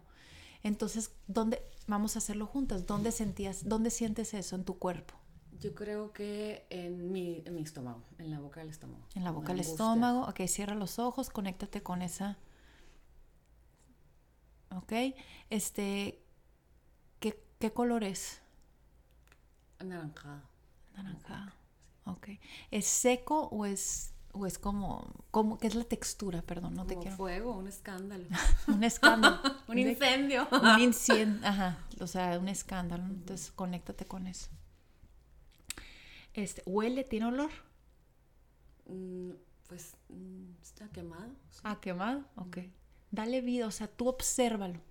[0.63, 2.85] Entonces, ¿dónde vamos a hacerlo juntas?
[2.85, 5.13] ¿Dónde sentías, dónde sientes eso en tu cuerpo?
[5.59, 9.05] Yo creo que en mi, en mi estómago, en la boca del estómago.
[9.15, 10.27] En la boca del estómago.
[10.27, 12.37] Ok, cierra los ojos, conéctate con esa.
[14.75, 14.91] Ok,
[15.49, 16.21] este,
[17.19, 18.41] ¿qué, qué color es?
[19.79, 20.41] Anaranjado.
[20.95, 21.51] Naranjado.
[22.05, 22.29] Ok.
[22.71, 26.41] ¿Es seco o es, o es como, como, qué es la textura?
[26.41, 27.15] Perdón, no te quiero.
[27.15, 28.25] fuego, un escándalo.
[28.67, 29.39] Un escándalo.
[29.67, 30.47] un incendio.
[30.51, 33.03] Un incendio, ajá, o sea, un escándalo.
[33.03, 34.49] Entonces, conéctate con eso.
[36.33, 37.05] Este, ¿huele?
[37.05, 37.51] ¿Tiene olor?
[38.87, 39.31] Mm,
[39.69, 41.31] pues mm, está quemado.
[41.49, 41.61] sí.
[41.63, 42.25] Ah, quemado.
[42.35, 42.57] Ok.
[43.11, 44.81] Dale vida, o sea, tú obsérvalo.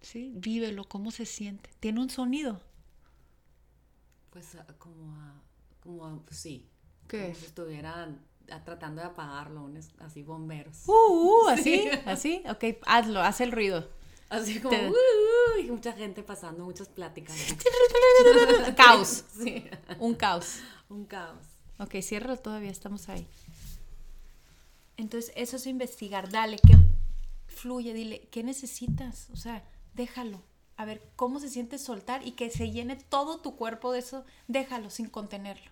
[0.00, 1.70] Sí, vívelo, cómo se siente.
[1.78, 2.60] Tiene un sonido.
[4.30, 5.45] Pues ah, como a,
[5.86, 6.68] como sí.
[7.08, 8.20] ¿Qué como si estuvieran
[8.64, 10.82] tratando de apagarlo, un es- así bomberos.
[10.86, 11.88] Uh, uh, así, Sí.
[12.04, 12.42] así.
[12.48, 13.88] Ok, hazlo, haz el ruido.
[14.28, 17.36] Así como, Te- "Uh, uh", y mucha gente pasando, muchas pláticas.
[18.76, 19.24] caos.
[19.42, 19.64] Sí,
[20.00, 20.56] Un caos.
[20.88, 21.38] un caos.
[21.78, 23.26] Ok, ciérralo todavía, estamos ahí.
[24.96, 26.30] Entonces, eso es investigar.
[26.30, 26.74] Dale, que
[27.48, 29.28] fluye, dile, ¿qué necesitas?
[29.32, 29.62] O sea,
[29.94, 30.42] déjalo.
[30.78, 34.24] A ver, ¿cómo se siente soltar y que se llene todo tu cuerpo de eso?
[34.48, 35.70] Déjalo sin contenerlo.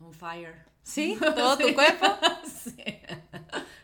[0.00, 0.64] On fire.
[0.82, 1.16] ¿Sí?
[1.36, 2.06] ¿Todo tu cuerpo?
[2.62, 2.84] Sí.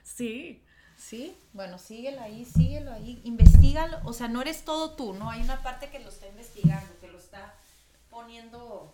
[0.02, 0.62] Sí.
[0.96, 1.36] Sí.
[1.52, 3.20] Bueno, síguelo ahí, síguelo ahí.
[3.24, 3.98] Investígalo.
[4.04, 5.30] O sea, no eres todo tú, ¿no?
[5.30, 7.54] Hay una parte que lo está investigando, que lo está
[8.10, 8.92] poniendo...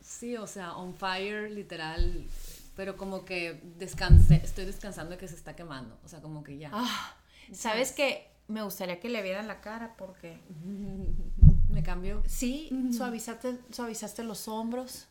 [0.00, 2.26] Sí, o sea, on fire, literal.
[2.74, 5.98] Pero como que descansé, estoy descansando de que se está quemando.
[6.04, 6.70] O sea, como que ya.
[6.72, 7.14] Ah,
[7.52, 8.30] ¿sabes qué?
[8.48, 10.40] Me gustaría que le vieran la cara porque...
[11.68, 12.22] Me cambió.
[12.26, 15.06] Sí, suavizaste, suavizaste los hombros.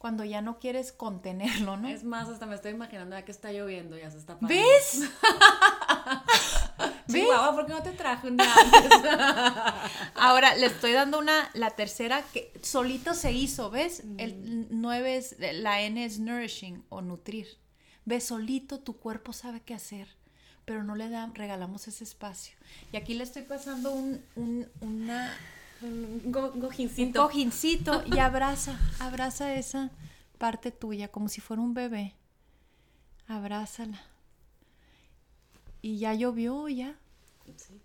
[0.00, 1.86] Cuando ya no quieres contenerlo, ¿no?
[1.86, 4.62] Es más, hasta me estoy imaginando ya que está lloviendo, ya se está apagando.
[4.62, 5.02] ¿Ves?
[7.06, 7.22] ¿Ves?
[7.22, 8.92] Chihuahua, ¿por qué no te traje un día antes?
[10.14, 14.02] Ahora le estoy dando una, la tercera que solito se hizo, ¿ves?
[14.16, 17.58] El 9 es, la N es nourishing o nutrir.
[18.06, 18.24] ¿Ves?
[18.24, 20.08] Solito tu cuerpo sabe qué hacer,
[20.64, 22.56] pero no le da, regalamos ese espacio.
[22.90, 25.36] Y aquí le estoy pasando un, un, una,
[25.82, 27.22] un go- un cojincito.
[27.22, 29.90] cojincito y abraza, abraza esa
[30.38, 32.14] parte tuya como si fuera un bebé.
[33.26, 34.00] Abrázala.
[35.82, 36.96] Y ya llovió, ya.
[37.56, 37.80] Sí.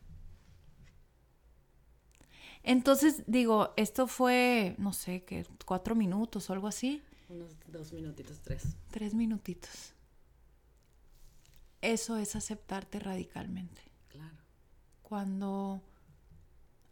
[2.63, 7.03] Entonces, digo, esto fue, no sé, que cuatro minutos o algo así.
[7.29, 8.63] Unos dos minutitos, tres.
[8.91, 9.93] Tres minutitos.
[11.81, 13.81] Eso es aceptarte radicalmente.
[14.10, 14.36] Claro.
[15.03, 15.81] Cuando,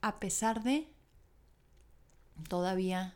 [0.02, 0.88] a pesar de,
[2.48, 3.16] todavía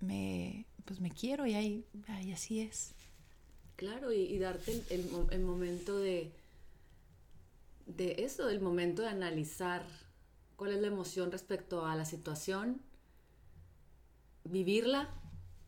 [0.00, 2.94] me, pues me quiero y ahí, ahí así es.
[3.76, 6.32] Claro, y, darte el, el, momento de,
[7.84, 9.84] de eso, el momento de analizar
[10.56, 12.80] cuál es la emoción respecto a la situación,
[14.44, 15.10] vivirla,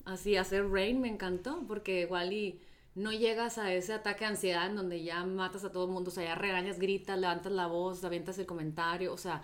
[0.07, 2.63] así hacer rain me encantó, porque igual y
[2.95, 6.11] no llegas a ese ataque de ansiedad en donde ya matas a todo el mundo,
[6.11, 9.43] o sea, ya regañas, gritas, levantas la voz, avientas el comentario, o sea,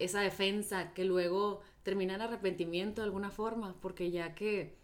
[0.00, 4.76] esa defensa que luego termina en arrepentimiento de alguna forma, porque ya que,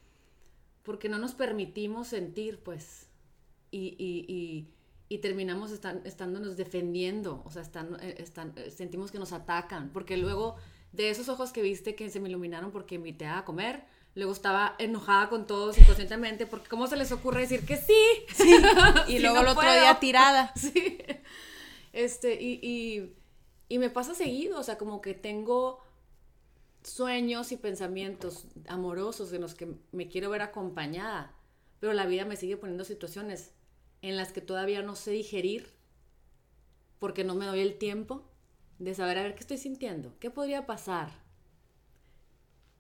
[0.83, 3.09] porque no nos permitimos sentir, pues,
[3.71, 4.69] y, y,
[5.09, 10.17] y, terminamos estándonos defendiendo, o sea, están, eh, están, eh, sentimos que nos atacan, porque
[10.17, 10.57] luego
[10.93, 14.75] de esos ojos que viste que se me iluminaron porque invité a comer, luego estaba
[14.79, 17.95] enojada con todos inconscientemente, porque ¿cómo se les ocurre decir que sí?
[18.35, 18.55] sí.
[19.09, 20.53] Y luego el otro día tirada.
[20.57, 20.99] Sí.
[21.93, 23.15] Este, y, y,
[23.69, 25.81] y me pasa seguido, o sea, como que tengo
[26.83, 31.35] sueños y pensamientos amorosos en los que me quiero ver acompañada,
[31.81, 33.53] pero la vida me sigue poniendo situaciones
[34.03, 35.75] en las que todavía no sé digerir
[36.99, 38.25] porque no me doy el tiempo
[38.79, 41.11] de saber a ver qué estoy sintiendo, qué podría pasar.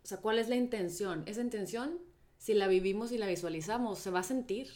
[0.05, 1.25] O sea, ¿cuál es la intención?
[1.27, 1.99] Esa intención,
[2.39, 4.71] si la vivimos y la visualizamos, se va a sentir.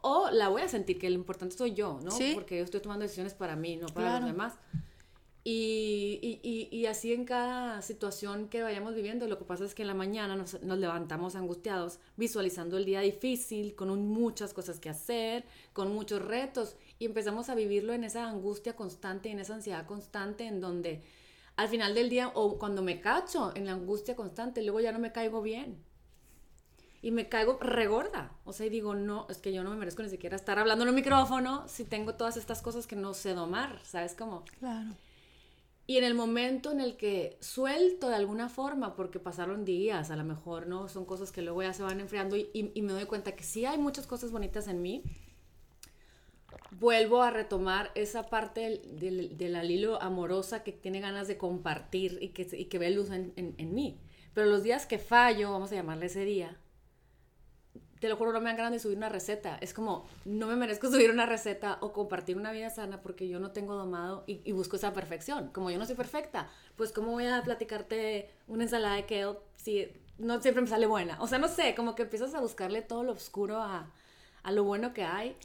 [0.00, 2.10] O la voy a sentir, que lo importante soy yo, ¿no?
[2.34, 4.54] Porque yo estoy tomando decisiones para mí, no para los demás.
[5.44, 9.82] Y, y, y, así en cada situación que vayamos viviendo, lo que pasa es que
[9.82, 14.88] en la mañana nos, nos levantamos angustiados, visualizando el día difícil, con muchas cosas que
[14.88, 19.84] hacer, con muchos retos, y empezamos a vivirlo en esa angustia constante, en esa ansiedad
[19.84, 21.02] constante, en donde
[21.56, 24.98] al final del día, o cuando me cacho en la angustia constante, luego ya no
[24.98, 25.82] me caigo bien.
[27.02, 28.30] Y me caigo regorda.
[28.44, 30.84] O sea, y digo, no, es que yo no me merezco ni siquiera estar hablando
[30.84, 34.44] en un micrófono si tengo todas estas cosas que no sé domar, ¿sabes cómo?
[34.60, 34.90] Claro.
[35.86, 40.16] Y en el momento en el que suelto de alguna forma, porque pasaron días, a
[40.16, 40.88] lo mejor, ¿no?
[40.88, 43.64] Son cosas que luego ya se van enfriando y, y, me doy cuenta que sí
[43.64, 45.02] hay muchas cosas bonitas en mí,
[46.78, 52.28] vuelvo a retomar esa parte del, del, alilo amorosa que tiene ganas de compartir y
[52.28, 53.98] que, y que ve luz en, en, en mí.
[54.34, 56.56] Pero los días que fallo, vamos a llamarle ese día,
[58.02, 59.58] te lo juro, no me dan ganas de subir una receta.
[59.60, 63.38] Es como, no me merezco subir una receta o compartir una vida sana porque yo
[63.38, 65.50] no tengo domado y, busco esa perfección.
[65.52, 69.86] Como yo no soy perfecta, pues ¿cómo voy a platicarte una ensalada de kale si
[70.18, 71.16] no siempre me sale buena?
[71.22, 73.88] O sea, no sé, como que empiezas a buscarle todo lo oscuro a,
[74.42, 75.36] a lo bueno que hay.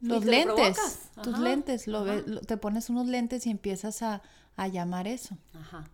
[0.00, 2.04] Los lentes, tus lentes, lo,
[2.40, 4.22] te pones unos lentes y empiezas a,
[4.56, 5.38] a, llamar eso.
[5.54, 5.88] Ajá.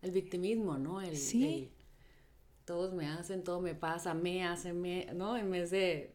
[0.00, 1.02] El victimismo, ¿no?
[1.02, 1.70] El, sí
[2.70, 5.36] todos me hacen, todo me pasa, me hacen, me, ¿no?
[5.36, 6.14] En vez de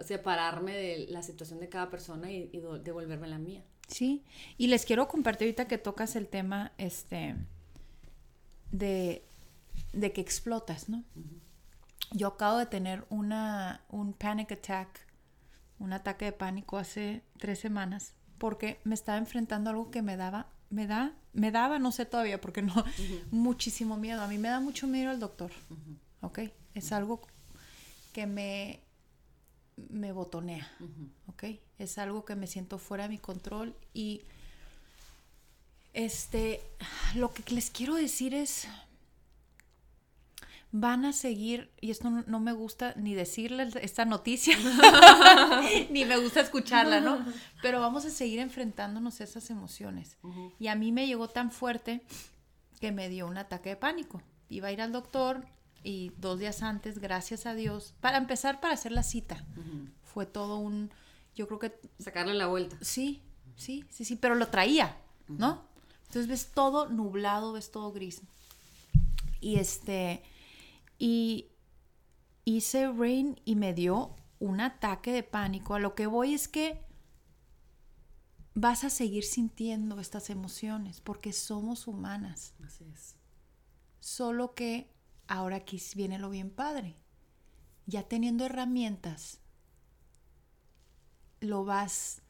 [0.00, 2.48] separarme de la situación de cada persona y,
[2.82, 3.62] devolverme la mía.
[3.86, 4.24] Sí,
[4.56, 7.36] y les quiero compartir ahorita que tocas el tema, este,
[8.72, 9.22] de,
[9.92, 11.04] de que explotas, ¿no?
[12.12, 14.88] Yo acabo de tener una, un panic attack,
[15.78, 20.16] un ataque de pánico hace tres semanas, porque me estaba enfrentando a algo que me
[20.16, 22.72] daba me da, me daba, no sé todavía porque no,
[23.30, 24.22] muchísimo miedo.
[24.22, 25.50] A mí me da mucho miedo el doctor,
[26.22, 26.40] ¿ok?
[26.74, 27.20] Es algo
[28.12, 28.80] que me,
[29.76, 30.70] me botonea,
[31.26, 31.44] ¿ok?
[31.78, 34.22] Es algo que me siento fuera de mi control y
[35.92, 36.62] este,
[37.14, 38.66] lo que les quiero decir es,
[40.72, 44.56] van a seguir, y esto no, me gusta ni decirles esta noticia,
[45.90, 47.24] ni me gusta escucharla, ¿no?
[47.60, 50.16] Pero vamos a seguir enfrentándonos a esas emociones.
[50.58, 52.02] Y a mí me llegó tan fuerte
[52.80, 54.22] que me dio un ataque de pánico.
[54.48, 55.44] Iba a ir al doctor
[55.82, 59.44] y dos días antes, gracias a Dios, para empezar, para hacer la cita.
[60.04, 60.90] Fue todo un,
[61.34, 61.80] yo creo que...
[61.98, 62.76] Sacarle la vuelta.
[62.80, 63.22] Sí,
[63.56, 64.96] sí, sí, sí, pero lo traía,
[65.26, 65.64] ¿no?
[66.06, 68.22] Entonces ves todo nublado, ves todo gris.
[69.40, 70.22] Y este,
[71.00, 71.50] y
[72.44, 75.74] hice rain y me dio un ataque de pánico.
[75.74, 76.84] A lo que voy es que
[78.54, 82.54] vas a seguir sintiendo estas emociones porque somos humanas.
[82.62, 83.16] Así es.
[83.98, 84.92] Solo que
[85.26, 86.96] ahora aquí viene lo bien padre.
[87.86, 89.40] Ya teniendo herramientas,
[91.40, 92.20] lo vas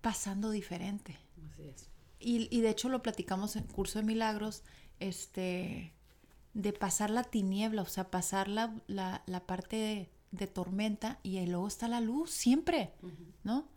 [0.00, 1.18] pasando diferente.
[1.50, 1.90] Así es.
[2.20, 4.62] Y, y de hecho lo platicamos en curso de milagros,
[5.00, 5.94] este,
[6.54, 11.88] de pasar la tiniebla, o sea, pasar la, la, parte de, tormenta y luego está
[11.88, 12.92] la luz, siempre,
[13.44, 13.68] ¿no?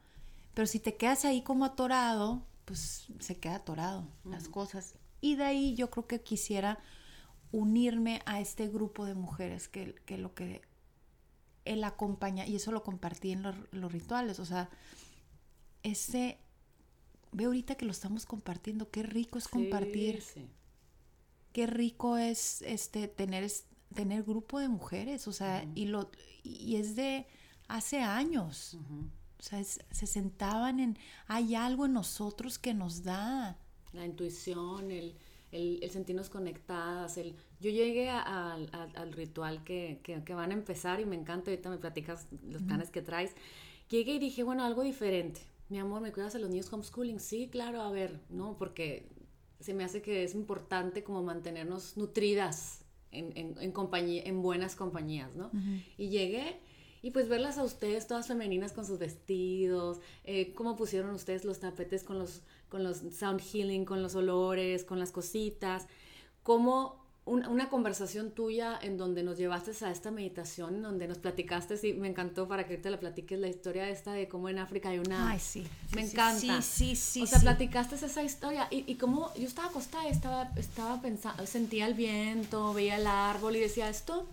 [0.54, 4.96] Pero si te quedas ahí como atorado, pues se queda atorado las cosas.
[5.22, 6.80] Y de ahí yo creo que quisiera
[7.52, 10.62] unirme a este grupo de mujeres que, que lo que
[11.66, 14.70] él acompaña, y eso lo compartí en los, los rituales, o sea,
[15.84, 16.40] ese,
[17.32, 20.50] veo ahorita que lo estamos compartiendo, qué rico es compartir, Sí,
[21.54, 23.50] qué rico es este tener,
[23.96, 26.12] tener grupo de mujeres, o sea, y, lo,
[26.44, 27.28] y es de
[27.68, 29.06] hace años, Ujú.
[29.40, 30.98] o sea, es- se sentaban en,
[31.28, 33.58] hay algo en nosotros que nos da,
[33.94, 35.16] La intuición, el,
[35.52, 37.18] el, el sentirnos conectadas.
[37.18, 41.06] El, yo llegué a- al- al- al ritual que, que, que van a empezar y
[41.06, 43.36] me encanta, ahorita me platicas los planes que traes.
[43.90, 45.42] Llegué y dije, bueno, algo diferente.
[45.70, 47.20] Mi amor, ¿me cuidas a los niños homeschooling?
[47.20, 48.58] Sí, claro, a ver, ¿no?
[48.58, 49.08] Porque
[49.64, 54.76] se me hace que es importante como mantenernos nutridas en, en, en compañía, en buenas
[54.76, 55.52] compañías, ¿no?
[55.98, 56.60] Y llegué
[57.02, 61.60] y pues verlas a ustedes todas femeninas con sus vestidos, eh, cómo pusieron ustedes los
[61.60, 65.88] tapetes con los, con los sound healing, con los olores, con las cositas,
[66.44, 71.20] cómo un- una conversación tuya en donde nos llevaste a esta meditación, en donde nos
[71.20, 74.60] platicaste, y me encantó para que te la platiques la historia esta de cómo en
[74.60, 75.30] África hay una...
[75.32, 75.66] ay, sí,
[75.96, 76.62] Me sí, encanta.
[76.62, 77.46] sí, sí, sí, o sea, sí.
[77.46, 81.94] platicaste esa historia y, y como yo estaba acostada, y estaba, estaba pensando, sentía el
[81.94, 84.28] viento, veía el árbol y decía, esto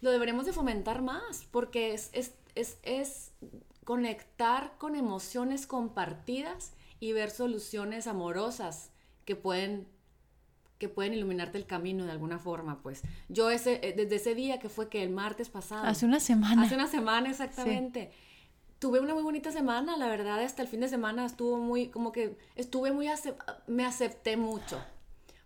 [0.00, 3.32] lo deberemos de fomentar más, porque es, es, es, es
[3.84, 8.90] conectar con emociones compartidas y ver soluciones amorosas
[9.24, 9.86] que pueden
[10.78, 13.02] que pueden iluminarte el camino de alguna forma, pues.
[13.28, 15.84] Yo ese, eh, desde ese día que fue que el martes pasado.
[15.86, 16.62] Hace una semana.
[16.62, 18.12] Hace una semana exactamente.
[18.78, 22.12] Tuve una muy bonita semana, la verdad, hasta el fin de semana estuvo muy, como
[22.12, 24.80] que estuve muy, acep- me acepté mucho.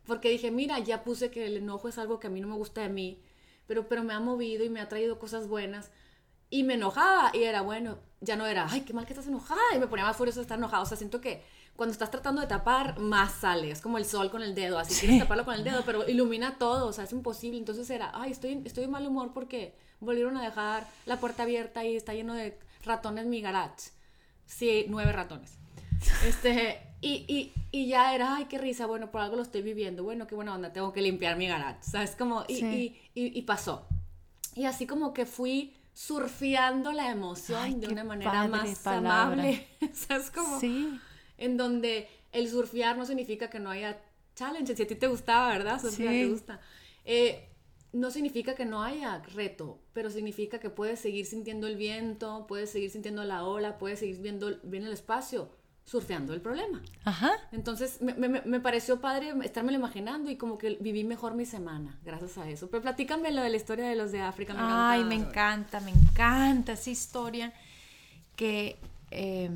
[0.05, 2.57] Porque dije, mira, ya puse que el enojo es algo que a mí no me
[2.57, 3.22] gusta de mí,
[3.66, 5.91] pero, pero me ha movido y me ha traído cosas buenas.
[6.51, 9.61] Y me enojaba y era, bueno, ya no era, ay, qué mal que estás enojada.
[9.74, 10.83] Y me ponía más furiosa de estar enojada.
[10.83, 11.43] O sea, siento que
[11.77, 13.70] cuando estás tratando de tapar, más sale.
[13.70, 16.59] Es como el sol con el dedo, así quieres taparlo con el dedo, pero ilumina
[16.59, 17.59] todo, o sea, es imposible.
[17.59, 21.85] Entonces era, ay, estoy, estoy de mal humor porque volvieron a dejar la puerta abierta
[21.85, 23.91] y está lleno de ratones mi garage.
[24.47, 25.59] Sí, nueve ratones.
[26.27, 30.03] Este, y, y, y ya era, ay, qué risa, bueno, por algo lo estoy viviendo.
[30.05, 31.79] Bueno, qué buena onda, tengo que limpiar mi garage.
[31.83, 32.16] ¿Sabes?
[32.16, 33.01] Como, y, Sí.
[33.14, 33.87] y, y, pasó.
[34.57, 39.23] Y así como que fui surfeando la emoción Ay, de una manera más palabra.
[39.33, 39.66] amable.
[39.95, 40.31] ¿Sabes?
[40.31, 41.01] Como, Sí.
[41.39, 44.01] En donde el surfear no significa que no haya
[44.35, 44.74] challenge.
[44.76, 45.80] Si a ti te gustaba, ¿verdad?
[45.80, 46.20] Surfear Sí.
[46.20, 46.61] te gusta.
[47.05, 47.49] Eh,
[47.93, 52.70] no significa que no haya reto, pero significa que puedes seguir sintiendo el viento, puedes
[52.70, 55.51] seguir sintiendo la ola, puedes seguir viendo bien el espacio,
[55.85, 56.80] surfeando el problema.
[57.05, 57.33] Ajá.
[57.51, 61.99] Entonces me, me, me pareció padre estármelo imaginando y como que viví mejor mi semana
[62.03, 62.70] gracias a eso.
[62.70, 64.55] Pero platícame lo de la historia de los de África.
[64.57, 67.53] Ay, me encanta, me encanta esa historia
[68.37, 68.78] que
[69.11, 69.51] eh,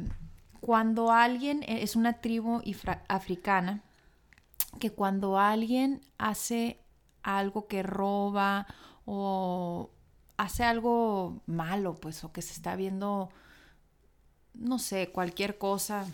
[0.66, 2.60] cuando alguien eh, es una tribu
[3.06, 3.84] africana,
[4.80, 6.80] que cuando alguien hace
[7.22, 8.66] algo que roba
[9.04, 9.90] o
[10.36, 13.28] hace algo malo, pues, o que se está viendo,
[14.54, 16.04] no sé, cualquier cosa,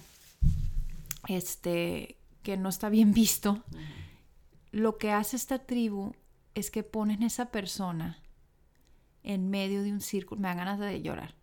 [1.29, 3.63] este, que no está bien visto,
[4.71, 6.13] lo que hace esta tribu
[6.55, 8.19] es que ponen a esa persona
[9.23, 11.35] en medio de un círculo, me dan ganas de llorar,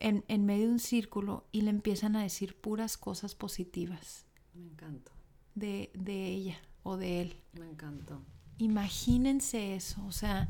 [0.00, 4.64] en, en medio de un círculo y le empiezan a decir puras cosas positivas Me
[4.64, 5.12] encantó,
[5.54, 7.36] de, de ella o de él.
[7.52, 8.22] me encantó.
[8.58, 10.48] Imagínense eso, o sea,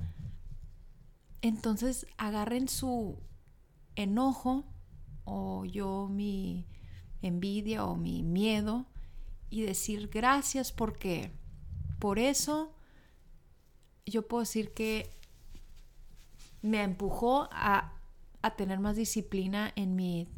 [1.43, 3.19] entonces agarren su
[3.97, 4.65] enojo
[5.25, 6.67] o yo mi
[7.23, 8.87] envidia o mi miedo
[9.51, 11.33] y decir gracias porque
[11.99, 12.73] por eso
[14.07, 15.11] yo puedo decir que
[16.63, 17.95] me empujó a,
[18.43, 20.29] a tener más disciplina en mi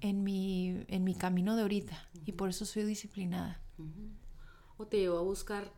[0.00, 3.60] en mi en mi camino de ahorita y por eso soy disciplinada.
[4.76, 5.72] O te llevó a buscar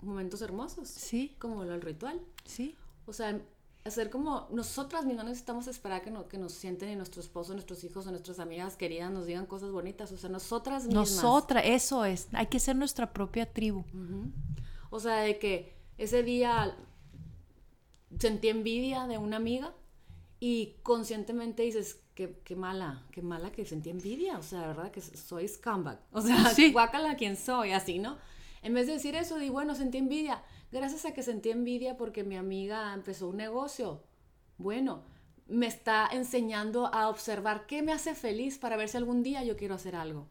[0.00, 2.20] momentos hermosos, Sí, como del ritual.
[2.44, 2.74] sí.
[3.06, 3.40] O sea,
[3.84, 7.82] hacer como nosotras mismas necesitamos esperar que, no, que nos sienten y nuestro esposo, nuestros
[7.82, 10.12] hijos o nuestras amigas queridas nos digan cosas bonitas.
[10.12, 11.10] O sea, nosotras mismas.
[11.12, 13.84] Nosotras, eso es, hay que ser nuestra propia tribu.
[14.90, 16.76] O sea, de que ese día
[18.20, 19.74] sentí envidia de una amiga
[20.44, 24.38] y conscientemente dices, qué, qué mala, qué mala que sentí envidia.
[24.38, 26.00] O sea, la verdad que soy scumbag.
[26.10, 26.72] O sea, Sí.
[26.72, 28.18] guácala quien soy, así, ¿no?
[28.62, 30.42] En vez de decir eso, di, bueno, sentí envidia.
[30.72, 34.02] Gracias a que sentí envidia porque mi amiga empezó un negocio.
[34.58, 35.04] Bueno,
[35.46, 39.56] me está enseñando a observar qué me hace feliz para ver si algún día yo
[39.56, 40.28] quiero hacer algo.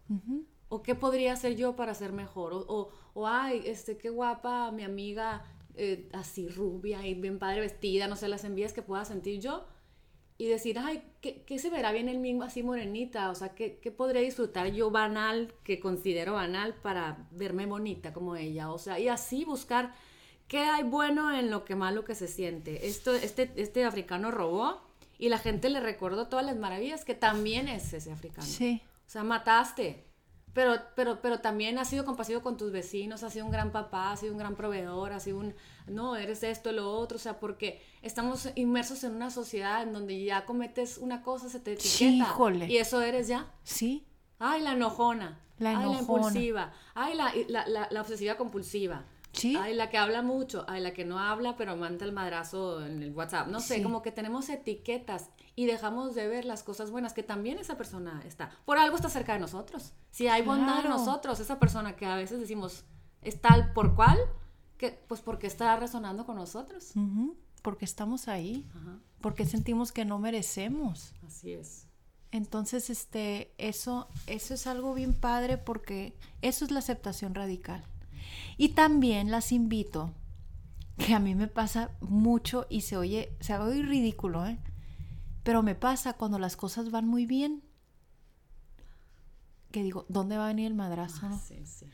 [0.68, 2.52] ¿O qué podría hacer yo para ser mejor?
[2.54, 5.46] O, o, o, ay, este, qué guapa mi amiga,
[5.76, 9.66] eh, así rubia y bien padre vestida, no sé, las envías que pueda sentir yo.
[10.42, 13.30] Y decir, ay, ¿qué, qué se verá bien en mí así morenita?
[13.30, 18.36] O sea, ¿qué, ¿qué podría disfrutar yo banal, que considero banal, para verme bonita como
[18.36, 18.72] ella?
[18.72, 19.94] O sea, y así buscar
[20.52, 22.86] ¿qué hay bueno en lo que malo que se siente?
[22.86, 24.82] Esto, este, este africano robó
[25.18, 28.46] y la gente le recordó todas las maravillas que también es ese africano.
[28.46, 28.82] Sí.
[29.08, 30.04] O sea, mataste.
[30.54, 34.12] Pero, pero, pero también has sido compasivo con tus vecinos, has sido un gran papá,
[34.12, 35.54] has sido un gran proveedor, has sido un,
[35.88, 40.22] no, eres esto, lo otro, o sea, porque estamos inmersos en una sociedad en donde
[40.24, 41.94] ya cometes una cosa, se te etiqueta.
[42.68, 43.50] Y eso eres ya.
[43.64, 44.06] Sí.
[44.40, 45.40] Ay, la enojona.
[45.58, 46.00] La Ay, la enojona.
[46.02, 46.74] impulsiva.
[46.96, 49.06] Ay, la, la, la, la obsesiva compulsiva.
[49.34, 49.56] Sí.
[49.56, 50.66] Ay, la que habla mucho.
[50.68, 53.48] Ay, la que no habla, pero manda el madrazo en el WhatsApp.
[53.48, 53.84] No sé, Sí.
[53.84, 58.22] como que tenemos etiquetas y dejamos de ver las cosas buenas que también esa persona
[58.26, 58.52] está.
[58.66, 59.94] Por algo está cerca de nosotros.
[60.12, 62.84] Si hay bondad en nosotros, esa persona que a veces decimos
[63.22, 64.18] es tal por cual,
[64.78, 66.92] que, pues porque está resonando con nosotros.
[67.62, 68.68] Porque estamos ahí.
[68.76, 71.14] Ajá, Porque sentimos que no merecemos.
[71.26, 71.88] así es.
[72.32, 77.86] Entonces, este, eso, eso es algo bien padre porque eso es la aceptación radical.
[78.58, 80.14] Y también las invito,
[80.98, 84.60] que a mí me pasa mucho y se oye, se oye ridículo, ¿eh?
[85.44, 87.64] Pero me pasa cuando las cosas van muy bien,
[89.72, 91.30] que digo, ¿dónde va a venir el madrazo?
[91.30, 91.36] no?
[91.36, 91.88] Ah, sí, sí.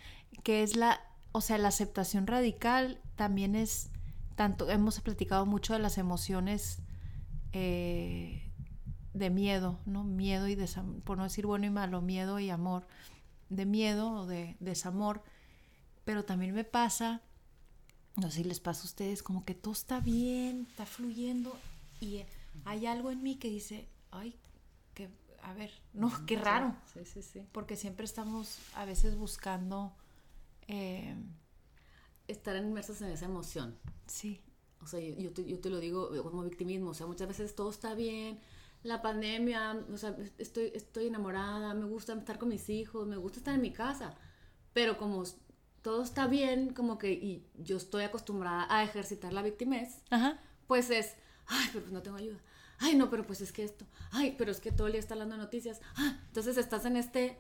[0.44, 1.00] que es la,
[1.32, 3.92] o sea, la aceptación radical también es
[4.36, 6.80] tanto, hemos platicado mucho de las emociones
[7.54, 8.52] eh,
[9.14, 10.04] de miedo, ¿no?
[10.04, 12.88] Miedo y desamor, por no decir bueno y malo, miedo y amor,
[13.50, 15.24] de miedo o de desamor,
[16.08, 17.22] pero también me pasa,
[18.16, 21.54] no sé si les pasa a ustedes, como que todo está bien, está fluyendo
[22.00, 22.24] y
[22.64, 24.34] hay algo en mí que dice, ay,
[24.94, 25.10] que,
[25.44, 27.42] a ver, no, qué raro Sí, sí, sí.
[27.52, 29.94] porque siempre estamos a veces buscando,
[30.70, 31.14] eh,
[32.30, 33.78] Estar inmersos en esa emoción.
[34.06, 34.42] sí,
[34.82, 36.92] O sea, yo, yo te, yo te lo digo como victimismo.
[36.92, 38.40] O sea, muchas veces todo está bien.
[38.84, 43.40] La pandemia, o sea, estoy, estoy enamorada, me gusta estar con mis hijos, me gusta
[43.40, 44.16] estar en mi casa.
[44.74, 45.24] Pero como
[45.88, 50.90] todo está bien, como que y yo estoy acostumbrada a ejercitar la victimez, ajá, pues
[50.90, 51.16] es,
[51.46, 52.40] ay, pero pues no tengo ayuda.
[52.80, 53.86] Ay, no, pero pues es que esto.
[54.12, 55.80] Ay, pero es que todo el día está hablando de noticias.
[55.96, 57.40] Ah, entonces estás en este,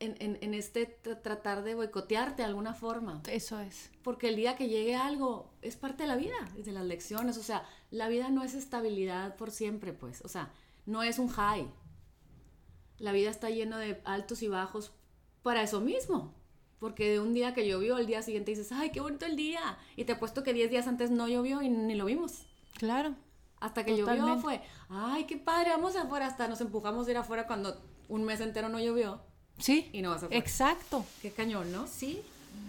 [0.00, 3.20] en, en, en este tra- tratar de boicotearte de alguna forma.
[3.28, 6.72] eso es, Porque el día que llegue algo es parte de la vida, y de
[6.72, 7.36] las lecciones.
[7.36, 10.22] O sea, la vida no es estabilidad por siempre, pues.
[10.24, 10.50] O sea,
[10.86, 11.70] no es un high.
[12.96, 14.92] La vida está llena de altos y bajos
[15.42, 16.34] para eso mismo.
[16.80, 19.78] Porque de un día que llovió, al día siguiente dices, ay, qué bonito el día.
[19.96, 22.46] Y te apuesto que 10 días antes no llovió y ni lo vimos.
[22.78, 23.14] claro,
[23.60, 24.42] Hasta que llovió Totalmente.
[24.42, 26.26] fue, ay, qué padre, vamos afuera.
[26.26, 29.20] Hasta nos empujamos a ir afuera cuando un mes entero no llovió
[29.58, 30.38] sí, y no vas afuera.
[30.40, 31.88] exacto, Qué cañón, ¿no?
[31.88, 32.22] sí,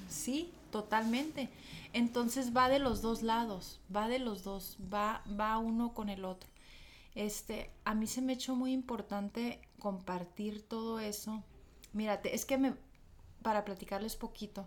[0.07, 1.49] sí, totalmente.
[1.93, 6.25] Entonces va de los dos lados, va de los dos, va, va uno con el
[6.25, 6.49] otro.
[7.15, 11.43] Este, a mí se me echó muy importante compartir todo eso.
[11.93, 12.73] Mírate, es que me,
[13.41, 14.65] para platicarles poquito,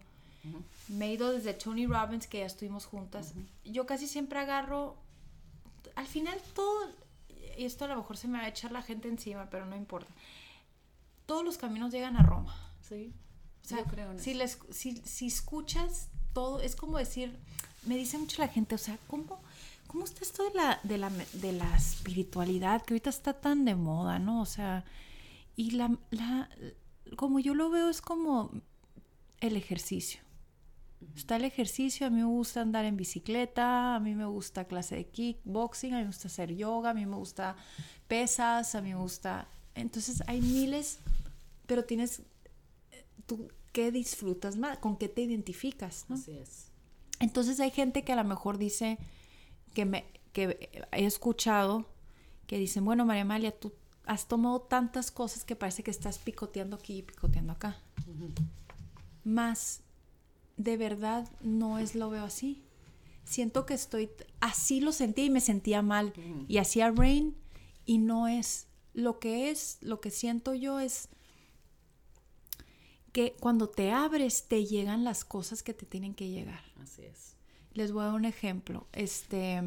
[0.88, 3.34] me he ido desde Tony Robbins, que ya estuvimos juntas.
[3.64, 4.96] Yo casi siempre agarro,
[5.94, 6.90] al final todo,
[7.56, 9.76] y esto a lo mejor se me va a echar la gente encima, pero no
[9.76, 10.10] importa.
[11.26, 12.54] Todos los caminos llegan a Roma.
[12.80, 13.12] Sí.
[13.64, 17.38] O sea, Yo creo en si, les- si, si escuchas todo, es como decir,
[17.86, 19.40] me dice mucho la gente, o sea, ¿cómo,
[19.86, 23.76] cómo está esto de la, de, la, de la espiritualidad que ahorita está tan de
[23.76, 24.40] moda, ¿no?
[24.42, 24.84] O sea,
[25.54, 26.48] y la, la,
[27.16, 28.50] como yo lo veo es como
[29.40, 30.20] el ejercicio.
[31.16, 34.94] Está el ejercicio, a mí me gusta andar en bicicleta, a mí me gusta clase
[34.94, 37.56] de kickboxing, a mí me gusta hacer yoga, a mí me gusta
[38.06, 39.48] pesas, a mí me gusta...
[39.74, 41.00] Entonces hay miles,
[41.66, 42.22] pero tienes
[43.26, 46.14] tú qué disfrutas más, con qué te identificas, ¿no?
[46.14, 46.70] Así es.
[47.18, 48.98] Entonces hay gente que a lo mejor dice
[49.74, 51.86] que me que he escuchado
[52.46, 53.72] que dicen, bueno, María Amalia, tú
[54.06, 57.78] has tomado tantas cosas que parece que estás picoteando aquí y picoteando acá.
[59.24, 59.80] Más
[60.56, 62.62] de verdad no es lo veo así.
[63.24, 66.12] Siento que estoy así lo sentí y me sentía mal
[66.48, 67.36] y hacía rain
[67.84, 71.08] y no es lo que es, lo que siento yo es
[73.12, 76.62] que cuando te abres te llegan las cosas que te tienen que llegar.
[76.82, 77.36] Así es.
[77.74, 78.86] Les voy a dar un ejemplo.
[78.92, 79.62] Este,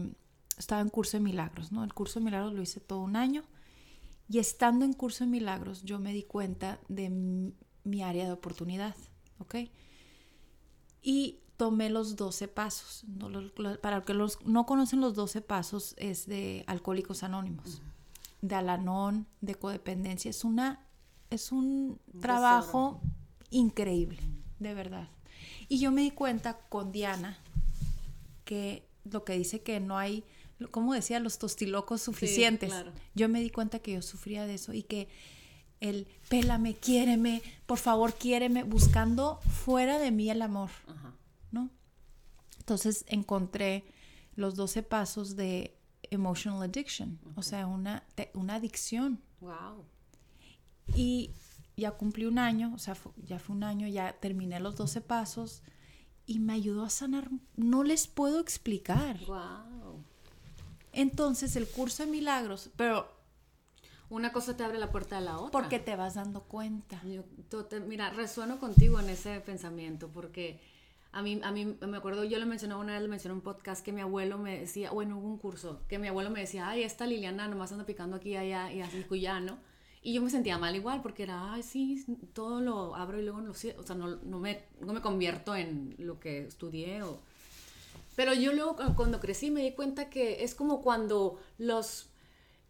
[0.58, 1.84] estaba en curso de milagros, ¿no?
[1.84, 3.44] El curso de milagros lo hice todo un año.
[4.28, 7.10] Y estando en curso de milagros, yo me di cuenta de
[7.84, 8.96] mi área de oportunidad,
[9.40, 9.56] ¿ok?
[11.02, 13.04] Y tomé los 12 pasos.
[13.08, 13.30] No,
[13.82, 17.82] para los que los no conocen los 12 pasos, es de Alcohólicos Anónimos,
[18.42, 20.30] de Alanón, de codependencia.
[20.30, 20.86] Es, una,
[21.30, 23.02] es un trabajo
[23.50, 24.20] increíble,
[24.60, 25.10] de verdad.
[25.68, 27.38] Y yo me di cuenta con Diana
[28.44, 30.24] que lo que dice que no hay,
[30.72, 32.70] como decía, los tostilocos suficientes.
[32.70, 32.92] claro.
[33.14, 35.08] Yo me di cuenta que yo sufría de eso y que
[35.80, 41.14] el pélame, quiéreme, por favor, quiéreme, buscando fuera de mí el amor, Ajá.
[41.52, 41.70] ¿no?
[42.60, 43.86] Entonces encontré
[44.36, 45.78] los 12 pasos de
[46.10, 48.04] emotional addiction, o sea, una,
[48.34, 49.22] una adicción.
[49.42, 49.86] Wow.
[50.96, 51.32] Y
[51.78, 55.64] ya cumplí un año, o sea, ya fue un año, ya terminé los 12 pasos
[56.26, 57.30] y me ayudó a sanar.
[57.56, 59.20] No les puedo explicar.
[59.26, 59.75] Wow.
[60.96, 63.08] Entonces, el curso de milagros, pero
[64.10, 65.52] una cosa te abre la puerta de la otra.
[65.52, 67.02] Porque te vas dando cuenta.
[67.86, 70.62] mira, resueno contigo en ese pensamiento, porque
[71.12, 73.84] a mí, a mí me acuerdo, yo le mencioné una vez, le mencioné un podcast
[73.84, 76.84] que mi abuelo me decía, bueno, hubo un curso, que mi abuelo me decía, ay,
[76.84, 79.58] esta Liliana nomás anda picando aquí, allá y así, cuya, ¿no?
[80.02, 83.42] Y yo me sentía mal igual, porque era, ay, sí, todo lo abro y luego
[83.42, 87.22] no lo o sea, no, no, me, no me convierto en lo que estudié o...
[88.16, 92.10] Pero yo luego cuando crecí me di cuenta que es como cuando los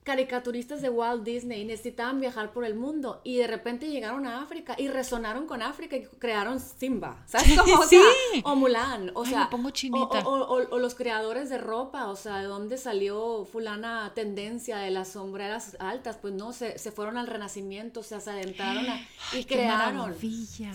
[0.06, 4.76] caricaturistas de Walt Disney necesitaban viajar por el mundo y de repente llegaron a África
[4.78, 7.80] y resonaron con África y crearon Simba, ¿sabes cómo?
[7.80, 8.00] O, sí.
[8.44, 10.20] o Mulan, o sea, pongo chinita.
[10.28, 15.76] O, los creadores de ropa, o sea, de dónde salió fulana tendencia de las sombreras
[15.80, 18.86] altas, pues no, se, se fueron al renacimiento, se adentraron
[19.34, 20.16] y crearon.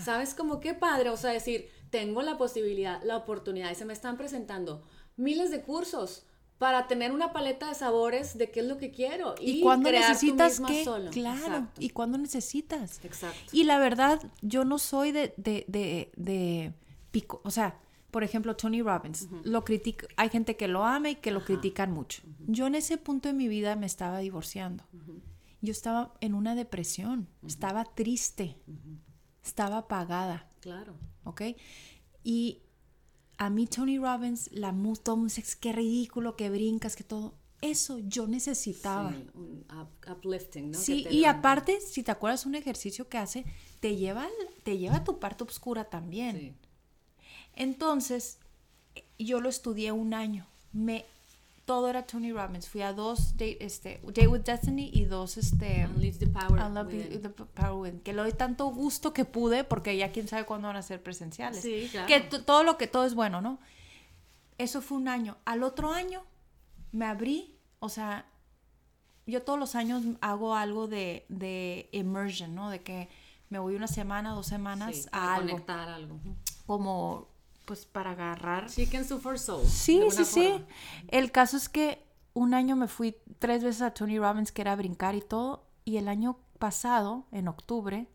[0.03, 1.09] ¿Sabes cómo qué padre?
[1.09, 4.81] O sea, decir, tengo la posibilidad, la oportunidad y se me están presentando
[5.17, 6.25] miles de cursos
[6.57, 10.61] para tener una paleta de sabores de qué es lo que quiero y, cuando necesitas
[10.65, 13.49] qué claro y cuando necesitas exacto.
[13.51, 16.73] Y la verdad yo no soy de de, de, de
[17.11, 17.79] pico o sea
[18.11, 21.91] por ejemplo Tony Robbins lo critica hay gente que lo ama y que lo critican
[21.91, 22.21] mucho.
[22.47, 24.85] Yo en ese punto de mi vida me estaba divorciando.
[25.61, 28.55] Yo estaba en una depresión estaba triste
[29.43, 30.47] estaba apagada.
[30.59, 31.41] Claro ¿ok?
[32.23, 32.59] y
[33.37, 37.33] a mí Tony Robbins, la música, qué ridículo, que brincas, que todo.
[37.59, 39.11] Eso yo necesitaba.
[39.11, 39.65] Sí, un
[40.07, 40.77] uplifting, ¿no?
[40.77, 43.45] Sí, y aparte, si te acuerdas un ejercicio que hace,
[43.79, 44.27] te lleva,
[44.63, 46.37] te lleva a tu parte oscura también.
[46.37, 46.53] Sí.
[47.55, 48.37] Entonces,
[49.17, 50.47] yo lo estudié un año.
[50.71, 51.05] Me
[51.65, 52.67] todo era Tony Robbins.
[52.67, 55.85] Fui a dos, este, Day with Destiny y dos, este...
[55.85, 57.99] Unleash the Power the, Power Within.
[58.01, 61.01] Que le doy tanto gusto que pude, porque ya quién sabe cuándo van a ser
[61.01, 61.61] presenciales.
[61.61, 62.07] Sí, claro.
[62.07, 63.59] Que todo lo que todo es bueno, ¿no?
[64.57, 65.37] Eso fue un año.
[65.45, 66.23] Al otro año
[66.91, 68.25] me abrí, o sea,
[69.25, 72.69] yo todos los años hago algo de, de immersion, ¿no?
[72.69, 73.09] De que
[73.49, 75.49] me voy una semana, dos semanas a algo.
[75.49, 76.19] conectar algo.
[76.65, 77.30] Como
[77.71, 78.69] pues para agarrar.
[78.69, 79.65] Chicken Soup for Soul.
[79.65, 80.65] Sí, sí, sí.
[81.07, 82.03] El caso es que
[82.33, 85.95] un año me fui tres veces a Tony Robbins, que era brincar y todo, y
[85.95, 88.09] el año pasado, en octubre,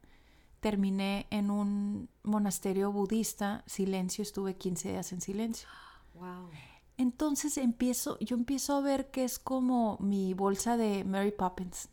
[0.60, 5.66] terminé en un monasterio budista, silencio, estuve 15 días en silencio.
[6.12, 6.50] Wow.
[6.98, 11.88] Entonces empiezo, yo empiezo a ver que es como mi bolsa de Mary Poppins,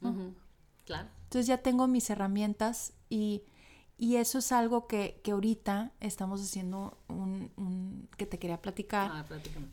[0.84, 1.07] Claro.
[1.24, 3.43] Entonces ya tengo mis herramientas y
[4.04, 9.10] y eso es algo que, que ahorita estamos haciendo un, que te quería platicar.
[9.14, 9.26] Ah,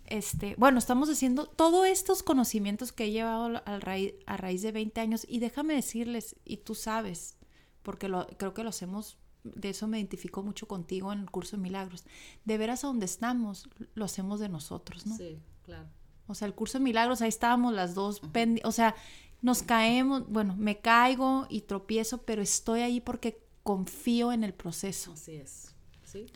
[0.06, 4.70] este, bueno, estamos haciendo todos estos conocimientos que he llevado a raíz, a raíz de
[4.70, 7.38] 20 años y déjame decirles, y tú sabes,
[7.82, 11.56] porque lo, creo que lo hacemos, de eso me identifico mucho contigo en el curso
[11.56, 12.04] de milagros.
[12.44, 15.16] De veras a donde estamos, lo hacemos de nosotros, ¿no?
[15.16, 15.88] Sí, claro.
[16.28, 18.22] O sea, el curso de milagros, ahí estábamos las dos,
[18.62, 18.94] o sea,
[19.42, 25.12] nos caemos, bueno, me caigo y tropiezo, pero estoy ahí porque confío en el proceso.
[25.12, 25.74] Así es.
[26.04, 26.26] ¿Sí?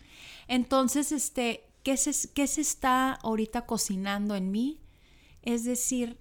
[0.46, 4.80] Entonces, este, ¿qué se, ¿qué se está ahorita cocinando en mí?
[5.42, 6.18] Es decir,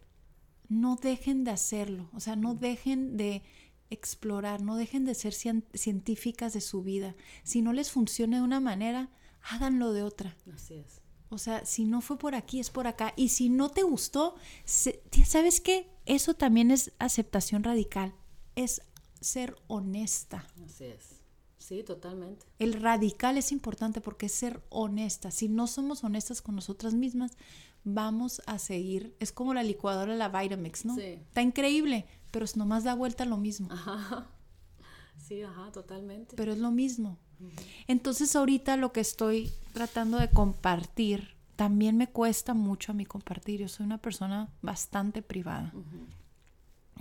[0.69, 3.43] no dejen de hacerlo, o sea, no dejen de
[3.89, 7.15] explorar, no dejen de ser científicas de su vida.
[7.43, 9.09] Si no les funciona de una manera,
[9.43, 10.35] háganlo de otra.
[10.53, 11.01] Así es.
[11.29, 13.13] O sea, si no fue por aquí, es por acá.
[13.15, 14.35] Y si no te gustó,
[14.65, 15.89] ¿sabes qué?
[16.05, 18.13] Eso también es aceptación radical.
[18.55, 18.81] Es
[19.23, 20.47] ser honesta.
[20.65, 21.21] Así es.
[21.57, 22.45] Sí, totalmente.
[22.59, 25.31] El radical es importante porque es ser honesta.
[25.31, 27.37] Si no somos honestas con nosotras mismas,
[27.85, 29.15] vamos a seguir.
[29.19, 30.95] Es como la licuadora de la Vitamix, ¿no?
[30.95, 31.01] Sí.
[31.01, 33.69] Está increíble, pero es nomás da vuelta lo mismo.
[33.71, 34.29] Ajá.
[35.15, 36.35] Sí, ajá, totalmente.
[36.35, 37.17] Pero es lo mismo.
[37.87, 43.61] Entonces ahorita lo que estoy tratando de compartir, también me cuesta mucho a mí compartir.
[43.61, 45.71] Yo soy una persona bastante privada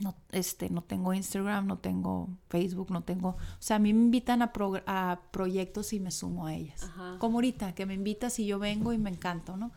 [0.01, 3.30] no, este, no tengo Instagram, no tengo Facebook, no tengo...
[3.30, 4.53] O sea, a mí me invitan a,
[4.86, 6.90] a proyectos y me sumo a ellas.
[7.18, 9.72] Como ahorita, que me invitas y yo vengo y me encanta, ¿no?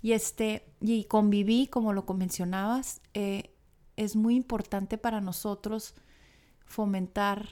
[0.00, 3.54] Y, este, y conviví, como lo mencionabas, eh,
[3.96, 5.94] es muy importante para nosotros
[6.64, 7.48] fomentar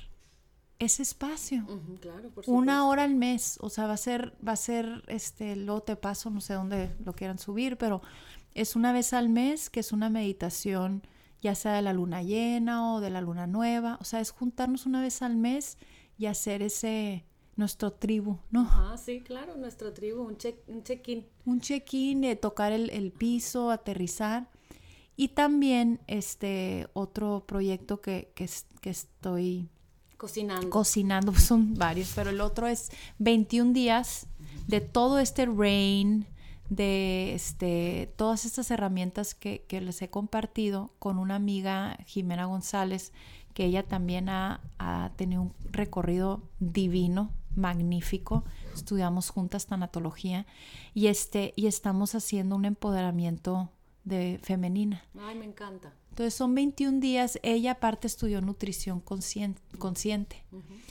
[0.78, 1.66] ese espacio.
[2.00, 5.56] claro, por Una hora al mes, o sea, va a ser, va a ser, este,
[5.56, 8.02] luego te paso, no sé dónde lo quieran subir, pero
[8.54, 11.02] es una vez al mes que es una meditación
[11.42, 13.98] ya sea de la luna llena o de la luna nueva.
[14.00, 15.78] O sea, es juntarnos una vez al mes
[16.18, 17.24] y hacer ese
[17.56, 18.68] nuestro tribu, ¿no?
[18.70, 20.76] Ah, sí, claro, nuestro tribu, un check-in.
[20.76, 21.08] Un check
[21.46, 24.50] un check-in, de tocar el, el, piso, aterrizar.
[25.16, 28.48] Y también este otro proyecto que, que,
[28.82, 29.70] que estoy
[30.18, 30.68] cocinando.
[30.68, 34.26] Cocinando, son varios, pero el otro es 21 días
[34.66, 36.26] de todo este rain,
[36.68, 43.12] de este, todas estas herramientas que, que, les he compartido con una amiga, Jimena González,
[43.54, 48.44] que ella también ha, ha tenido un recorrido divino, magnífico.
[48.74, 50.46] Estudiamos juntas tanatología
[50.94, 53.70] y, este, y estamos haciendo un empoderamiento
[54.04, 55.04] de femenina.
[55.18, 55.92] Ay, me encanta.
[56.10, 59.60] Entonces son 21 días, ella aparte estudió nutrición consciente.
[59.78, 60.44] consciente.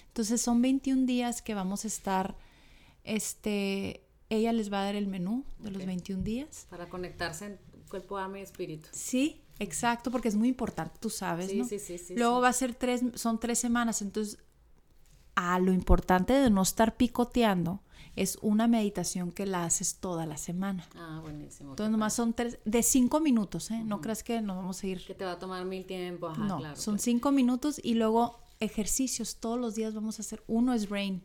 [0.08, 2.36] Entonces son 21 días que vamos a estar,
[3.04, 6.68] este, ella les va a dar el menú de los 21 días.
[6.70, 7.60] Para conectarse en
[7.90, 8.90] cuerpo, alma y espíritu.
[8.92, 11.66] Sí, exacto, porque es muy importante, tú sabes, sí, ¿no?
[11.66, 12.16] Sí, sí, sí.
[12.16, 14.40] Luego va a ser tres, son tres semanas, entonces
[15.36, 17.82] a lo importante de no estar picoteando
[18.16, 20.88] es una meditación que la haces toda la semana.
[20.96, 21.72] Ah, buenísimo.
[21.72, 23.84] Entonces nomás son tres, de cinco minutos, ¿eh?
[23.84, 25.06] No creas que nos vamos a ir.
[25.06, 26.76] Que te va a tomar mil tiempo, ajá, no, claro.
[26.78, 31.22] son cinco minutos y luego ejercicios, todos los días vamos a hacer, uno es rain,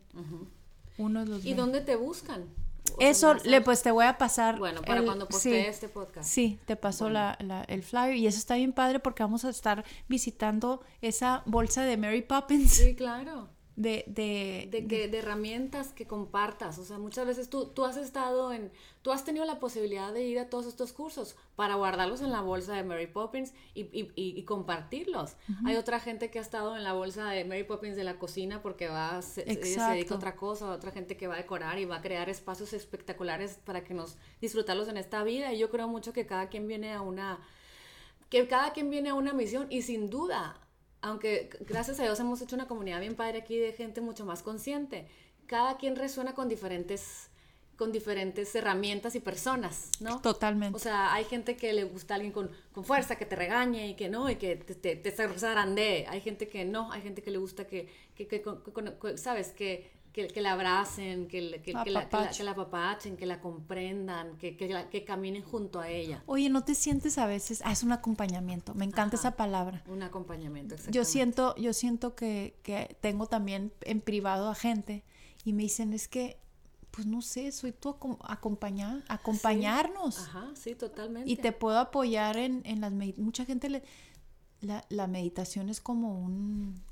[0.99, 2.45] uno es los ¿Y dónde te buscan?
[2.99, 4.59] Eso, le, pues te voy a pasar.
[4.59, 6.28] Bueno, para cuando postee este podcast.
[6.28, 7.36] Sí, te paso la,
[7.68, 11.97] el flyer y eso está bien padre porque vamos a estar visitando esa bolsa de
[11.97, 12.72] Mary Poppins.
[12.72, 13.49] Sí, claro
[13.81, 16.78] de, de, de, que, de, herramientas que compartas.
[16.78, 18.70] O sea, muchas veces tú, tú has estado en,
[19.01, 22.43] tú has tenido la posibilidad de ir a todos estos cursos para guardarlos en la
[22.43, 25.37] bolsa de Mary Poppins y, y, y, compartirlos.
[25.64, 28.61] Hay otra gente que ha estado en la bolsa de Mary Poppins de la cocina
[28.61, 31.87] porque va, se, se dedica a otra cosa, otra gente que va a decorar y
[31.87, 35.55] va a crear espacios espectaculares para que nos disfrutarlos en esta vida.
[35.55, 37.39] Y yo creo mucho que cada quien viene a una,
[38.28, 40.61] que cada quien viene a una misión y sin duda
[41.03, 44.43] aunque gracias a Dios hemos hecho una comunidad bien padre aquí de gente mucho más
[44.43, 45.07] consciente,
[45.47, 47.31] cada quien resuena con diferentes
[47.77, 50.21] con diferentes herramientas y personas, ¿no?
[50.21, 50.77] Totalmente.
[50.77, 53.95] O sea, hay gente que le gusta alguien con, con fuerza, que te regañe y
[53.95, 56.05] que no, y que te, te, te zarandee.
[56.07, 58.43] Hay gente que no, hay gente que le gusta que, que, que,
[59.17, 59.53] ¿sabes?
[59.53, 63.41] Que, que, que, la abracen, que, que, la, que, la, que, la, apapachen, que la
[63.41, 66.23] comprendan, que, que, caminen junto a ella.
[66.27, 67.63] Oye, ¿no te sientes a veces?
[67.65, 69.83] Ah, es un acompañamiento, me encanta esa palabra.
[69.87, 70.97] Un acompañamiento, exactamente.
[70.97, 75.05] Yo siento, yo siento que, que tengo también en privado a gente
[75.45, 76.39] y me dicen, es que,
[76.91, 80.19] pues no sé, soy tú acompañar, acompañarnos.
[80.19, 81.31] Ajá, sí, totalmente.
[81.31, 82.93] Y te puedo apoyar en, en las...
[82.93, 83.83] Mucha gente le...
[84.61, 86.83] La, la meditación es como un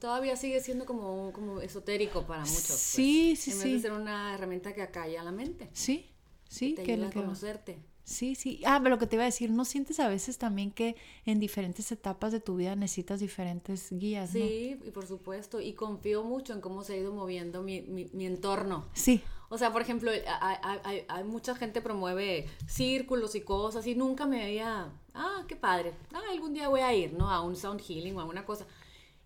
[0.00, 2.66] Todavía sigue siendo como, como esotérico para muchos.
[2.66, 5.68] Pues, sí, sí, en vez de ser una herramienta que acalla la mente.
[5.72, 6.10] Sí,
[6.48, 6.74] sí.
[6.74, 7.78] Que te ayuda a conocerte.
[8.10, 8.60] Sí, sí.
[8.66, 10.96] Ah, pero lo que te iba a decir, ¿no sientes a veces también que
[11.26, 14.30] en diferentes etapas de tu vida necesitas diferentes guías?
[14.30, 15.60] Sí, y por supuesto.
[15.60, 18.86] Y confío mucho en cómo se ha ido moviendo mi, mi, mi entorno.
[18.94, 19.22] Sí.
[19.48, 24.24] O sea, por ejemplo, hay, hay, hay, mucha gente promueve círculos y cosas y nunca
[24.24, 27.30] me veía, ah, qué padre, ah, algún día voy a ir, ¿no?
[27.30, 28.66] A un sound healing o a una cosa.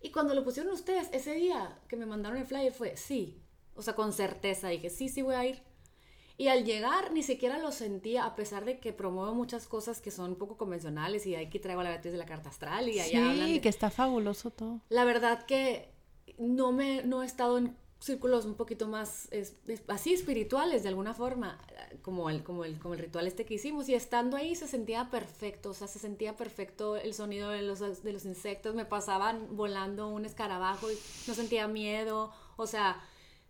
[0.05, 3.41] Y cuando lo pusieron ustedes, ese día que me mandaron el flyer fue, sí,
[3.73, 5.63] o sea, con certeza dije, sí, sí voy a ir.
[6.37, 10.11] Y al llegar ni siquiera lo sentía, a pesar de que promuevo muchas cosas que
[10.11, 13.59] son poco convencionales y aquí traigo la beatriz de la carta astral y allá sí,
[13.61, 14.79] que está fabuloso todo.
[14.89, 15.89] La verdad que
[16.37, 19.29] no me no he estado en círculos un poquito más
[19.87, 21.57] así espirituales de alguna forma,
[22.01, 25.09] como el, como, el, como el ritual este que hicimos, y estando ahí se sentía
[25.09, 29.55] perfecto, o sea, se sentía perfecto el sonido de los, de los insectos, me pasaban
[29.55, 33.01] volando un escarabajo y no sentía miedo, o sea,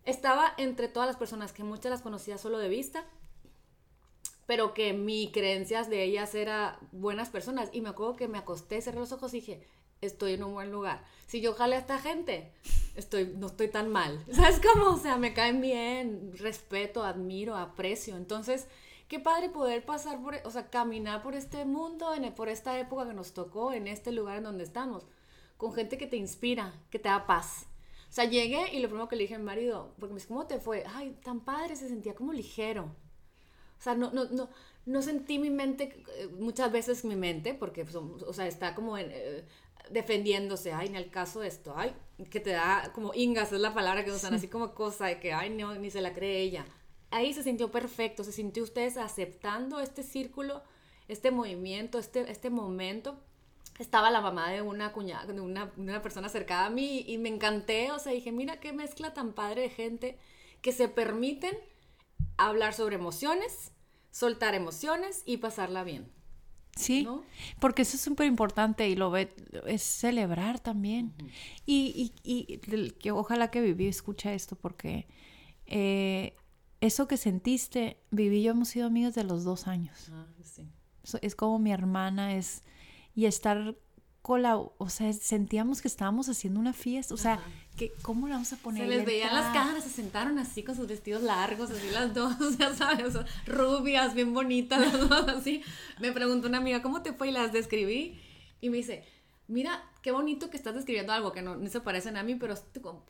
[0.04, 3.04] estaba entre todas las personas que muchas las conocía solo de vista,
[4.46, 8.80] pero que mi creencias de ellas eran buenas personas, y me acuerdo que me acosté,
[8.80, 9.66] cerré los ojos y dije,
[10.00, 11.04] estoy en un buen lugar.
[11.26, 12.52] Si yo jale a esta gente,
[12.94, 14.24] estoy, no estoy tan mal.
[14.32, 14.90] ¿Sabes cómo?
[14.90, 18.16] O sea, me caen bien, respeto, admiro, aprecio.
[18.16, 18.66] Entonces,
[19.08, 23.06] qué padre poder pasar por, o sea, caminar por este mundo, en, por esta época
[23.06, 25.06] que nos tocó, en este lugar en donde estamos,
[25.56, 27.66] con gente que te inspira, que te da paz.
[28.08, 30.28] O sea, llegué y lo primero que le dije a mi marido, porque me dice,
[30.28, 30.84] ¿cómo te fue?
[30.86, 32.84] Ay, tan padre, se sentía como ligero.
[33.78, 34.48] O sea, no, no, no,
[34.86, 38.96] no sentí mi mente, eh, muchas veces mi mente, porque, pues, o sea, está como
[38.96, 39.44] en, eh,
[39.90, 41.94] defendiéndose, ay, en el caso de esto, ay,
[42.30, 45.32] que te da como ingas, es la palabra que usan, así como cosa de que,
[45.32, 46.64] ay, no, ni se la cree ella.
[47.10, 50.62] Ahí se sintió perfecto, se sintió ustedes aceptando este círculo,
[51.08, 53.18] este movimiento, este, este momento.
[53.78, 57.18] Estaba la mamá de una cuñada, de una, de una persona cercana a mí y
[57.18, 60.18] me encanté, o sea, dije, mira qué mezcla tan padre de gente
[60.62, 61.56] que se permiten
[62.38, 63.72] hablar sobre emociones,
[64.10, 66.10] soltar emociones y pasarla bien.
[66.76, 67.08] Sí,
[67.58, 69.34] porque eso es súper importante y lo ve,
[69.66, 71.14] es celebrar también.
[71.64, 75.08] y, y, y, que ojalá que Viví escucha esto porque
[75.66, 76.36] eh,
[76.80, 80.10] eso que sentiste, Viví y yo hemos sido amigos de los dos años.
[80.12, 80.70] Ah, sí.
[81.22, 82.62] Es como mi hermana, es...
[83.14, 83.76] Y estar
[84.26, 84.56] con la...
[84.56, 87.38] O sea, sentíamos que estábamos haciendo una fiesta, o sea,
[87.76, 88.82] que, ¿cómo la vamos a poner?
[88.82, 92.34] Se les veían las caras, se sentaron así con sus vestidos largos, así las dos,
[92.58, 93.14] ya sabes,
[93.46, 95.62] rubias, bien bonitas, las dos así.
[96.00, 97.28] Me preguntó una amiga, ¿cómo te fue?
[97.28, 98.20] Y las describí
[98.60, 99.04] y me dice,
[99.46, 102.56] mira, qué bonito que estás describiendo algo que no, se parecen a mí, pero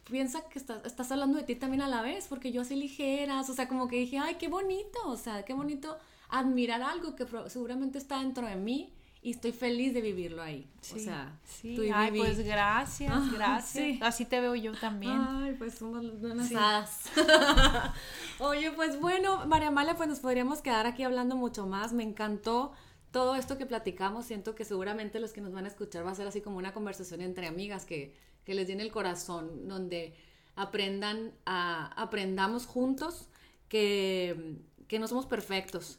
[0.05, 3.49] piensa que estás, estás hablando de ti también a la vez, porque yo así ligeras,
[3.49, 5.97] o sea, como que dije, ay, qué bonito, o sea, qué bonito
[6.29, 8.93] admirar algo que seguramente está dentro de mí
[9.27, 10.68] y estoy feliz de vivirlo ahí.
[10.95, 11.77] o sea, sí.
[11.93, 14.01] Ay, pues gracias, ah, gracias.
[14.01, 15.18] Así te veo yo también.
[15.18, 17.11] Ay, pues somos unas hadas.
[18.39, 21.93] Oye, pues bueno, María Amalia, pues nos podríamos quedar aquí hablando mucho más.
[21.93, 22.70] Me encantó
[23.11, 24.27] todo esto que platicamos.
[24.27, 26.72] Siento que seguramente los que nos van a escuchar va a ser así como una
[26.72, 28.14] conversación entre amigas que,
[28.45, 30.14] que les llene el corazón, donde
[30.55, 33.29] aprendan a, aprendamos juntos
[33.68, 35.99] que, que no somos perfectos,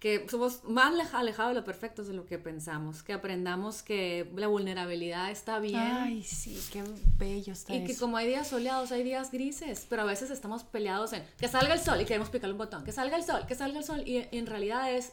[0.00, 4.46] que somos más alejados de lo perfectos de lo que pensamos, que aprendamos que la
[4.46, 5.76] vulnerabilidad está bien.
[5.76, 6.82] Ay, sí, qué
[7.18, 10.64] bello está Y que como hay días soleados, hay días grises, pero a veces estamos
[10.64, 13.44] peleados en que salga el sol y queremos picarle un botón, que salga el sol,
[13.46, 15.12] que salga el sol, y, en realidad es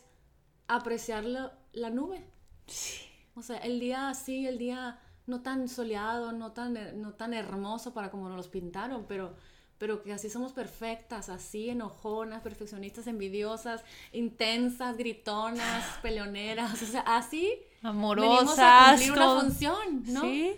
[0.69, 2.23] apreciar la, nube.
[2.65, 3.01] Sí.
[3.35, 7.93] O sea, el día así, el día no tan soleado, no tan, no tan hermoso
[7.93, 9.35] para como nos los pintaron, pero
[9.77, 17.53] pero que así somos perfectas, así enojonas, perfeccionistas, envidiosas, intensas, gritonas, peleoneras, o sea, así
[17.83, 20.21] amorosas, a cumplir una función, ¿no?
[20.21, 20.55] Sí.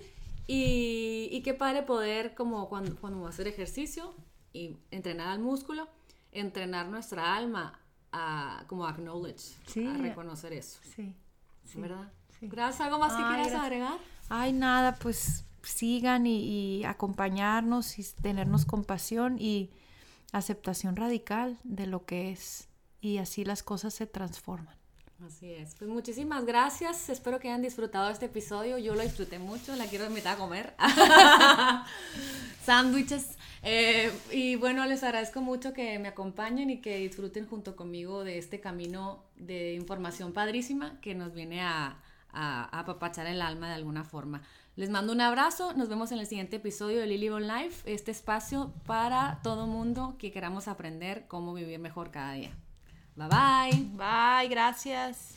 [0.48, 4.16] Y, y qué padre poder como cuando, cuando a hacer ejercicio
[4.52, 5.88] y entrenar al músculo,
[6.32, 7.80] entrenar nuestra alma
[8.12, 9.58] a como acknowledge,
[9.88, 10.80] a reconocer eso.
[10.96, 11.14] Sí.
[11.76, 12.12] ¿Verdad?
[12.42, 14.00] Gracias, ¿algo más que quieras agregar?
[14.30, 19.70] Ay, nada, pues sigan y, acompañarnos y tenernos compasión y
[20.32, 22.68] aceptación radical de lo que es
[23.02, 24.76] y así las cosas se transforman.
[25.26, 25.76] Así es.
[25.76, 27.10] Pues muchísimas gracias.
[27.10, 28.78] Espero que hayan disfrutado este episodio.
[28.78, 29.76] Yo lo disfruté mucho.
[29.76, 30.76] La quiero invitar a comer.
[32.66, 33.38] Sándwiches.
[33.62, 38.38] Eh, y bueno, les agradezco mucho que me acompañen y que disfruten junto conmigo de
[38.38, 42.02] este camino de información padrísima que nos viene a,
[42.32, 44.42] a apapachar el alma de alguna forma.
[44.80, 48.72] Les mando un abrazo, nos vemos en el siguiente episodio de Lily Life, este espacio
[48.86, 52.52] para todo mundo que queramos aprender cómo vivir mejor cada día.
[53.18, 53.88] Bye bye.
[53.98, 55.36] Bye, gracias.